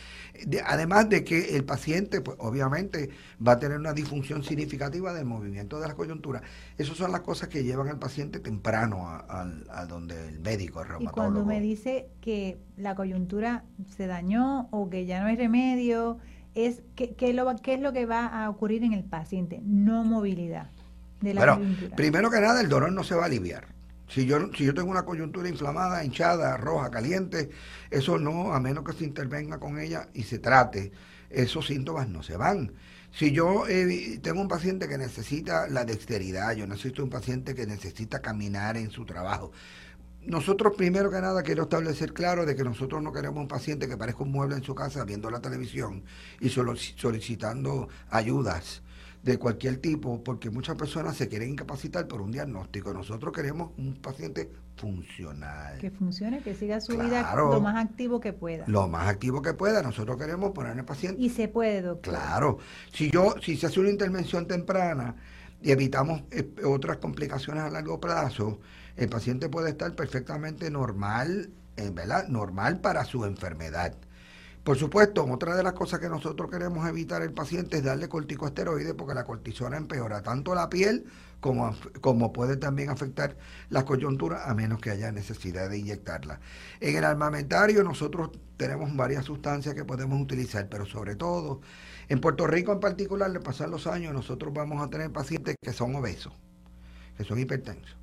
además 0.66 1.10
de 1.10 1.24
que 1.24 1.56
el 1.56 1.64
paciente, 1.64 2.22
pues 2.22 2.38
obviamente, 2.40 3.10
va 3.46 3.54
a 3.54 3.60
tener 3.60 3.78
una 3.78 3.94
disfunción 3.94 4.44
significativa 4.44 5.14
del 5.14 5.26
movimiento 5.26 5.80
de 5.80 5.88
la 5.88 5.96
coyuntura. 5.96 6.42
Esas 6.78 6.98
son 6.98 7.12
las 7.12 7.22
cosas 7.22 7.50
que 7.50 7.64
llevan 7.64 7.88
al 7.88 8.00
paciente 8.00 8.40
temprano 8.40 9.08
a, 9.08 9.86
donde 9.88 10.28
el 10.28 10.40
médico, 10.40 10.82
el 10.82 10.88
reumatólogo. 10.88 11.10
Y 11.10 11.14
cuando 11.14 11.46
me 11.46 11.62
dice 11.62 12.10
que 12.22 12.58
la 12.78 12.96
coyuntura 12.96 13.64
se 13.96 14.08
dañó 14.08 14.68
o 14.72 14.90
que 14.90 15.06
ya 15.06 15.22
no 15.22 15.28
hay 15.28 15.36
remedio, 15.36 16.18
es 16.56 16.82
¿qué, 16.96 17.34
lo, 17.34 17.56
¿qué 17.58 17.76
es 17.76 17.82
lo 17.82 17.94
que 17.94 18.06
va 18.06 18.26
a 18.26 18.50
ocurrir 18.50 18.84
en 18.84 18.94
el 18.94 19.04
paciente? 19.04 19.62
No 19.64 20.04
movilidad 20.04 20.70
bueno, 21.22 21.60
primero 21.96 22.30
que 22.30 22.40
nada, 22.40 22.62
el 22.62 22.70
dolor 22.70 22.92
no 22.92 23.04
se 23.04 23.16
va 23.16 23.24
a 23.24 23.26
aliviar. 23.26 23.66
Si 24.08 24.26
yo, 24.26 24.52
si 24.54 24.66
yo 24.66 24.74
tengo 24.74 24.90
una 24.90 25.04
coyuntura 25.04 25.50
inflamada, 25.50 26.04
hinchada, 26.04 26.56
roja, 26.58 26.90
caliente, 26.90 27.50
eso 27.92 28.18
no, 28.18 28.54
a 28.54 28.60
menos 28.60 28.84
que 28.84 28.94
se 28.94 29.04
intervenga 29.04 29.60
con 29.60 29.80
ella 29.80 30.10
y 30.14 30.24
se 30.24 30.40
trate, 30.40 30.92
esos 31.30 31.68
síntomas 31.68 32.08
no 32.08 32.24
se 32.24 32.38
van. 32.38 32.72
Si 33.12 33.32
yo 33.32 33.68
eh, 33.68 34.20
tengo 34.22 34.42
un 34.42 34.48
paciente 34.48 34.88
que 34.88 34.98
necesita 34.98 35.68
la 35.68 35.86
dexteridad, 35.86 36.56
yo 36.56 36.68
necesito 36.68 37.04
un 37.04 37.10
paciente 37.10 37.54
que 37.54 37.66
necesita 37.66 38.22
caminar 38.22 38.78
en 38.78 38.92
su 38.92 39.06
trabajo. 39.06 39.52
Nosotros, 40.26 40.74
primero 40.78 41.10
que 41.10 41.22
nada, 41.22 41.42
quiero 41.42 41.64
establecer 41.64 42.14
claro 42.14 42.46
de 42.46 42.56
que 42.56 42.64
nosotros 42.64 43.02
no 43.02 43.14
queremos 43.14 43.40
un 43.40 43.48
paciente 43.48 43.88
que 43.88 43.98
parezca 43.98 44.24
un 44.24 44.32
mueble 44.32 44.56
en 44.56 44.64
su 44.64 44.76
casa 44.76 45.06
viendo 45.06 45.30
la 45.30 45.40
televisión 45.40 46.04
y 46.40 46.50
solicitando 46.50 47.88
ayudas 48.10 48.82
de 49.24 49.38
cualquier 49.38 49.78
tipo, 49.78 50.24
porque 50.24 50.50
muchas 50.50 50.76
personas 50.76 51.18
se 51.18 51.28
quieren 51.28 51.50
incapacitar 51.50 52.08
por 52.08 52.22
un 52.22 52.32
diagnóstico. 52.32 52.94
Nosotros 52.94 53.34
queremos 53.34 53.72
un 53.78 53.96
paciente 53.96 54.50
funcional. 54.78 55.78
Que 55.80 55.92
funcione, 55.92 56.42
que 56.42 56.56
siga 56.56 56.80
su 56.80 56.98
vida 56.98 57.34
lo 57.36 57.60
más 57.60 57.84
activo 57.84 58.20
que 58.20 58.34
pueda. 58.34 58.66
Lo 58.68 58.88
más 58.88 59.08
activo 59.08 59.42
que 59.42 59.54
pueda. 59.54 59.82
Nosotros 59.82 60.18
queremos 60.18 60.52
poner 60.52 60.78
al 60.78 60.86
paciente. 60.86 61.22
Y 61.22 61.30
se 61.30 61.48
puede, 61.48 61.82
doctor. 61.82 62.14
Claro. 62.14 62.60
Si 62.94 63.12
yo, 63.12 63.36
si 63.42 63.58
se 63.58 63.68
hace 63.68 63.80
una 63.80 63.90
intervención 63.90 64.48
temprana 64.48 65.16
y 65.62 65.72
evitamos 65.72 66.24
eh, 66.32 66.50
otras 66.64 66.98
complicaciones 66.98 67.64
a 67.64 67.70
largo 67.70 68.00
plazo, 68.00 68.60
el 68.96 69.10
paciente 69.10 69.50
puede 69.50 69.72
estar 69.72 69.94
perfectamente 69.96 70.70
normal, 70.72 71.50
eh, 71.76 71.90
¿verdad? 71.94 72.28
Normal 72.28 72.80
para 72.80 73.04
su 73.04 73.26
enfermedad. 73.26 73.96
Por 74.68 74.78
supuesto, 74.78 75.24
otra 75.24 75.56
de 75.56 75.64
las 75.64 75.72
cosas 75.72 76.02
que 76.02 76.10
nosotros 76.10 76.52
queremos 76.52 76.86
evitar 76.90 77.22
el 77.22 77.32
paciente 77.32 77.78
es 77.78 77.86
darle 77.86 78.10
corticosteroides 78.10 78.96
porque 78.96 79.14
la 79.14 79.24
cortisona 79.24 79.78
empeora 79.78 80.22
tanto 80.22 80.54
la 80.54 80.70
piel 80.70 81.06
como, 81.40 81.74
como 82.02 82.34
puede 82.34 82.58
también 82.58 82.90
afectar 82.90 83.38
la 83.70 83.86
coyuntura 83.86 84.52
a 84.52 84.54
menos 84.54 84.82
que 84.82 84.90
haya 84.90 85.10
necesidad 85.14 85.70
de 85.70 85.78
inyectarla. 85.78 86.42
En 86.82 86.98
el 86.98 87.06
armamentario 87.06 87.82
nosotros 87.82 88.32
tenemos 88.58 88.94
varias 88.94 89.24
sustancias 89.24 89.74
que 89.74 89.86
podemos 89.86 90.22
utilizar, 90.22 90.68
pero 90.68 90.86
sobre 90.86 91.16
todo 91.16 91.62
en 92.10 92.20
Puerto 92.20 92.46
Rico 92.46 92.74
en 92.74 92.82
particular, 92.82 93.32
le 93.32 93.40
pasan 93.40 93.72
los 93.72 93.88
años, 93.88 94.14
nosotros 94.14 94.54
vamos 94.54 94.86
a 94.86 94.90
tener 94.90 95.14
pacientes 95.14 95.56
que 95.62 95.72
son 95.72 95.96
obesos, 95.96 96.34
que 97.16 97.24
son 97.24 97.40
hipertensos 97.40 97.96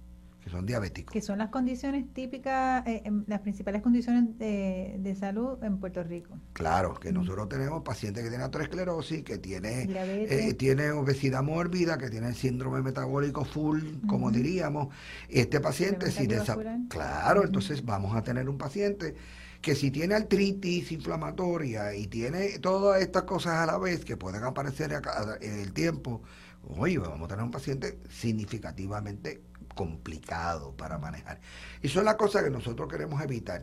que 0.44 0.50
son 0.50 0.66
diabéticos. 0.66 1.10
Que 1.10 1.22
son 1.22 1.38
las 1.38 1.48
condiciones 1.48 2.12
típicas, 2.12 2.86
eh, 2.86 3.00
em, 3.06 3.24
las 3.26 3.40
principales 3.40 3.80
condiciones 3.80 4.38
de, 4.38 5.16
salud 5.18 5.62
en 5.62 5.78
Puerto 5.78 6.02
Rico. 6.02 6.38
Claro, 6.52 6.94
que 6.94 7.12
nosotros 7.12 7.48
tenemos 7.48 7.82
pacientes 7.82 8.22
que 8.22 8.28
tienen 8.28 8.46
aterosclerosis, 8.46 9.22
que 9.22 9.38
tiene, 9.38 9.88
eh, 9.88 10.52
tiene 10.54 10.90
obesidad 10.90 11.42
mórbida, 11.42 11.96
que 11.96 12.10
tiene 12.10 12.34
síndrome 12.34 12.82
metabólico 12.82 13.44
full, 13.44 13.80
como 14.06 14.30
diríamos. 14.30 14.88
Este 15.30 15.60
paciente, 15.60 16.10
si 16.10 16.28
claro, 16.88 17.44
entonces 17.44 17.82
vamos 17.84 18.14
a 18.14 18.22
tener 18.22 18.48
un 18.48 18.58
paciente 18.58 19.14
que 19.62 19.74
si 19.74 19.90
tiene 19.90 20.14
artritis 20.14 20.92
inflamatoria 20.92 21.94
y 21.94 22.06
tiene 22.08 22.58
todas 22.58 23.00
estas 23.00 23.22
cosas 23.22 23.54
a 23.54 23.66
la 23.66 23.78
vez 23.78 24.04
que 24.04 24.18
pueden 24.18 24.44
aparecer 24.44 24.92
en 25.40 25.58
el 25.58 25.72
tiempo, 25.72 26.20
oye, 26.76 26.98
vamos 26.98 27.24
a 27.24 27.28
tener 27.28 27.44
un 27.44 27.50
paciente 27.50 27.98
significativamente 28.10 29.40
complicado 29.74 30.72
para 30.76 30.98
manejar. 30.98 31.40
Y 31.82 31.88
son 31.88 32.04
las 32.04 32.14
cosas 32.16 32.42
que 32.42 32.50
nosotros 32.50 32.88
queremos 32.88 33.20
evitar. 33.22 33.62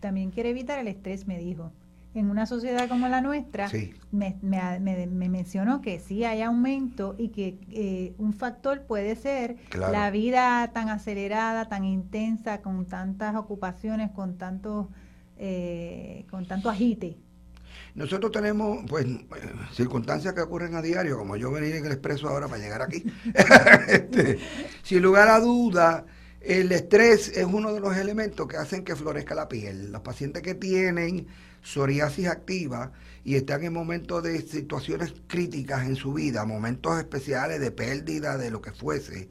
También 0.00 0.30
quiere 0.30 0.50
evitar 0.50 0.78
el 0.78 0.88
estrés, 0.88 1.26
me 1.26 1.38
dijo. 1.38 1.72
En 2.14 2.30
una 2.30 2.46
sociedad 2.46 2.88
como 2.88 3.08
la 3.08 3.20
nuestra, 3.20 3.68
me, 4.10 4.36
mencionó 4.40 5.82
que 5.82 6.00
sí 6.00 6.24
hay 6.24 6.40
aumento 6.40 7.14
y 7.18 7.28
que 7.28 7.58
eh, 7.70 8.14
un 8.16 8.32
factor 8.32 8.82
puede 8.84 9.16
ser 9.16 9.56
la 9.74 10.10
vida 10.10 10.70
tan 10.72 10.88
acelerada, 10.88 11.68
tan 11.68 11.84
intensa, 11.84 12.62
con 12.62 12.86
tantas 12.86 13.36
ocupaciones, 13.36 14.12
con 14.12 14.38
tanto, 14.38 14.88
eh, 15.36 16.24
con 16.30 16.46
tanto 16.46 16.70
agite. 16.70 17.18
Nosotros 17.94 18.30
tenemos, 18.30 18.84
pues, 18.88 19.06
circunstancias 19.72 20.34
que 20.34 20.40
ocurren 20.40 20.74
a 20.74 20.82
diario, 20.82 21.18
como 21.18 21.36
yo 21.36 21.50
venir 21.50 21.76
en 21.76 21.86
el 21.86 21.92
expreso 21.92 22.28
ahora 22.28 22.48
para 22.48 22.62
llegar 22.62 22.82
aquí. 22.82 23.04
Este, 23.88 24.38
sin 24.82 25.02
lugar 25.02 25.28
a 25.28 25.40
duda, 25.40 26.04
el 26.40 26.70
estrés 26.72 27.28
es 27.36 27.44
uno 27.44 27.72
de 27.72 27.80
los 27.80 27.96
elementos 27.96 28.46
que 28.46 28.56
hacen 28.56 28.84
que 28.84 28.96
florezca 28.96 29.34
la 29.34 29.48
piel. 29.48 29.92
Los 29.92 30.02
pacientes 30.02 30.42
que 30.42 30.54
tienen 30.54 31.26
psoriasis 31.62 32.28
activa 32.28 32.92
y 33.24 33.34
están 33.34 33.64
en 33.64 33.72
momentos 33.72 34.22
de 34.22 34.40
situaciones 34.42 35.12
críticas 35.26 35.86
en 35.86 35.96
su 35.96 36.12
vida, 36.12 36.44
momentos 36.44 36.98
especiales 36.98 37.60
de 37.60 37.72
pérdida 37.72 38.38
de 38.38 38.50
lo 38.50 38.60
que 38.60 38.70
fuese, 38.70 39.28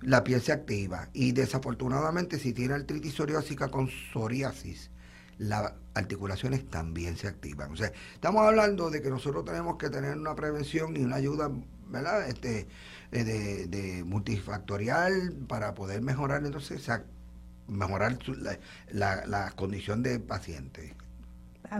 la 0.00 0.24
piel 0.24 0.40
se 0.40 0.52
activa. 0.52 1.08
Y 1.12 1.32
desafortunadamente, 1.32 2.38
si 2.38 2.52
tiene 2.52 2.74
artritis 2.74 3.14
psoriásica 3.14 3.68
con 3.68 3.88
psoriasis, 3.88 4.90
las 5.38 5.72
articulaciones 5.98 6.68
también 6.68 7.16
se 7.16 7.28
activan. 7.28 7.72
O 7.72 7.76
sea, 7.76 7.92
estamos 8.14 8.42
hablando 8.42 8.90
de 8.90 9.02
que 9.02 9.10
nosotros 9.10 9.44
tenemos 9.44 9.76
que 9.76 9.90
tener 9.90 10.16
una 10.16 10.34
prevención 10.34 10.96
y 10.96 11.04
una 11.04 11.16
ayuda, 11.16 11.50
¿verdad? 11.88 12.28
Este, 12.28 12.66
eh, 13.12 13.24
de, 13.24 13.66
de 13.66 14.04
multifactorial 14.04 15.32
para 15.48 15.74
poder 15.74 16.02
mejorar 16.02 16.44
entonces 16.44 16.88
mejorar 17.66 18.18
la, 18.28 18.58
la, 18.90 19.26
la 19.26 19.50
condición 19.52 20.02
del 20.02 20.22
paciente 20.22 20.94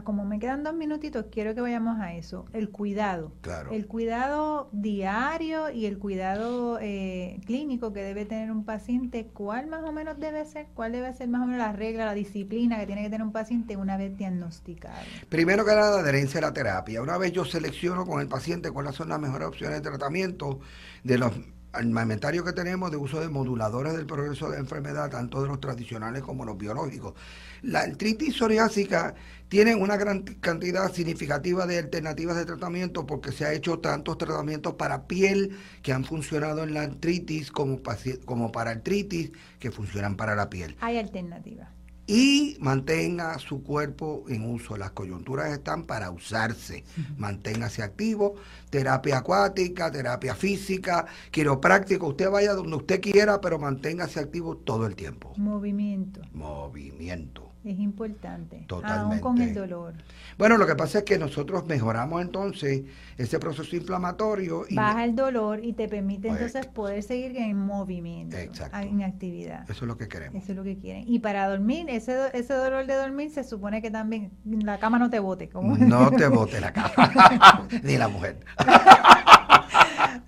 como 0.05 0.25
me 0.25 0.39
quedan 0.39 0.63
dos 0.63 0.75
minutitos, 0.75 1.27
quiero 1.31 1.55
que 1.55 1.61
vayamos 1.61 2.01
a 2.01 2.15
eso. 2.15 2.45
El 2.53 2.71
cuidado. 2.71 3.33
Claro. 3.41 3.73
El 3.73 3.87
cuidado 3.87 4.69
diario 4.73 5.71
y 5.71 5.87
el 5.87 5.99
cuidado 5.99 6.79
eh, 6.81 7.41
clínico 7.47 7.93
que 7.93 8.03
debe 8.03 8.25
tener 8.25 8.51
un 8.51 8.65
paciente. 8.65 9.27
¿Cuál 9.33 9.67
más 9.67 9.85
o 9.85 9.93
menos 9.93 10.19
debe 10.19 10.45
ser? 10.45 10.67
¿Cuál 10.75 10.93
debe 10.93 11.13
ser 11.13 11.29
más 11.29 11.43
o 11.43 11.47
menos 11.47 11.59
la 11.59 11.73
regla, 11.73 12.05
la 12.07 12.15
disciplina 12.15 12.79
que 12.79 12.87
tiene 12.87 13.03
que 13.03 13.11
tener 13.11 13.23
un 13.23 13.33
paciente 13.33 13.77
una 13.77 13.97
vez 13.97 14.17
diagnosticado? 14.17 14.99
Primero 15.29 15.65
que 15.65 15.75
nada, 15.75 16.01
adherencia 16.01 16.39
a 16.39 16.43
la 16.43 16.53
terapia. 16.53 17.03
Una 17.03 17.19
vez 17.19 17.33
yo 17.33 17.45
selecciono 17.45 18.07
con 18.07 18.21
el 18.21 18.29
paciente 18.29 18.71
cuáles 18.71 18.95
son 18.95 19.09
las 19.09 19.21
mejores 19.21 19.49
opciones 19.49 19.83
de 19.83 19.89
tratamiento 19.89 20.61
de 21.05 21.19
los 21.19 21.33
armamentarios 21.73 22.45
que 22.45 22.53
tenemos 22.53 22.91
de 22.91 22.97
uso 22.97 23.21
de 23.21 23.29
moduladores 23.29 23.97
del 23.97 24.07
progreso 24.07 24.51
de 24.51 24.59
enfermedad, 24.59 25.11
tanto 25.11 25.43
de 25.43 25.49
los 25.49 25.61
tradicionales 25.61 26.23
como 26.23 26.45
los 26.45 26.57
biológicos. 26.57 27.15
La 27.63 27.81
artritis 27.81 28.37
psoriásica 28.37 29.15
tiene 29.49 29.75
una 29.75 29.97
gran 29.97 30.23
cantidad 30.23 30.93
significativa 30.93 31.67
de 31.67 31.79
alternativas 31.79 32.37
de 32.37 32.47
tratamiento 32.47 33.07
porque 33.07 33.33
se 33.33 33.45
ha 33.45 33.53
hecho 33.53 33.79
tantos 33.79 34.19
tratamientos 34.19 34.75
para 34.75 35.07
piel 35.07 35.57
que 35.83 35.93
han 35.93 36.05
funcionado 36.05 36.63
en 36.63 36.75
la 36.75 36.83
artritis 36.83 37.51
como, 37.51 37.81
como 38.25 38.53
para 38.53 38.71
artritis 38.71 39.33
que 39.59 39.71
funcionan 39.71 40.17
para 40.17 40.35
la 40.35 40.51
piel. 40.51 40.77
Hay 40.81 40.99
alternativas 40.99 41.78
y 42.09 42.57
mantenga 42.59 43.39
su 43.39 43.63
cuerpo 43.63 44.25
en 44.29 44.51
uso. 44.51 44.79
Las 44.79 44.93
coyunturas 44.93 45.53
están 45.53 45.85
para 45.85 46.11
usarse. 46.11 46.83
Manténgase 47.19 47.83
activo. 47.83 48.37
Terapia 48.71 49.19
acuática, 49.19 49.93
terapia 49.93 50.35
física, 50.35 51.07
quiropráctico. 51.31 52.09
Usted 52.09 52.31
vaya 52.31 52.55
donde 52.55 52.77
usted 52.77 53.01
quiera, 53.01 53.41
pero 53.43 53.59
manténgase 53.59 54.21
activo 54.21 54.57
todo 54.57 54.87
el 54.87 54.97
tiempo. 54.97 55.35
Movimiento. 55.37 56.23
Movimiento. 56.33 57.48
Es 57.65 57.79
importante. 57.79 58.65
Totalmente. 58.67 59.15
Aún 59.15 59.21
con 59.21 59.41
el 59.41 59.55
dolor. 59.55 59.95
Bueno, 60.39 60.57
lo 60.57 60.67
que 60.67 60.77
pasa 60.77 60.99
es 60.99 61.05
que 61.05 61.19
nosotros 61.19 61.67
mejoramos 61.67 62.23
entonces 62.23 62.83
ese 63.17 63.39
proceso 63.39 63.75
inflamatorio. 63.77 64.65
Y 64.69 64.77
Baja 64.77 65.05
el 65.05 65.17
dolor 65.17 65.63
y 65.63 65.73
te 65.73 65.89
permite 65.89 66.29
entonces 66.29 66.67
poder 66.67 67.03
seguir 67.03 67.37
en 67.37 67.57
movimiento, 67.57 68.37
en 68.37 69.03
actividad. 69.03 69.69
Eso 69.69 69.85
es 69.85 69.89
lo 69.89 69.99
que 69.99 70.09
queremos. 70.09 70.43
Eso 70.43 70.53
es 70.53 70.57
lo 70.57 70.65
que 70.65 70.79
quieren. 70.79 71.05
Y 71.07 71.19
para 71.19 71.49
dormir, 71.49 71.87
ese, 71.91 72.17
ese 72.33 72.55
dolor 72.55 72.87
de 72.87 72.95
dormir 72.95 73.31
se 73.31 73.45
supone 73.45 73.83
que 73.83 73.91
también 73.91 74.31
la 74.45 74.79
cama 74.79 74.99
no 74.99 75.11
te 75.11 75.19
bote. 75.19 75.51
No 75.55 76.11
te 76.17 76.29
bote 76.29 76.61
la 76.61 76.73
cama, 76.73 77.67
ni 77.83 77.97
la 77.97 78.09
mujer. 78.09 78.39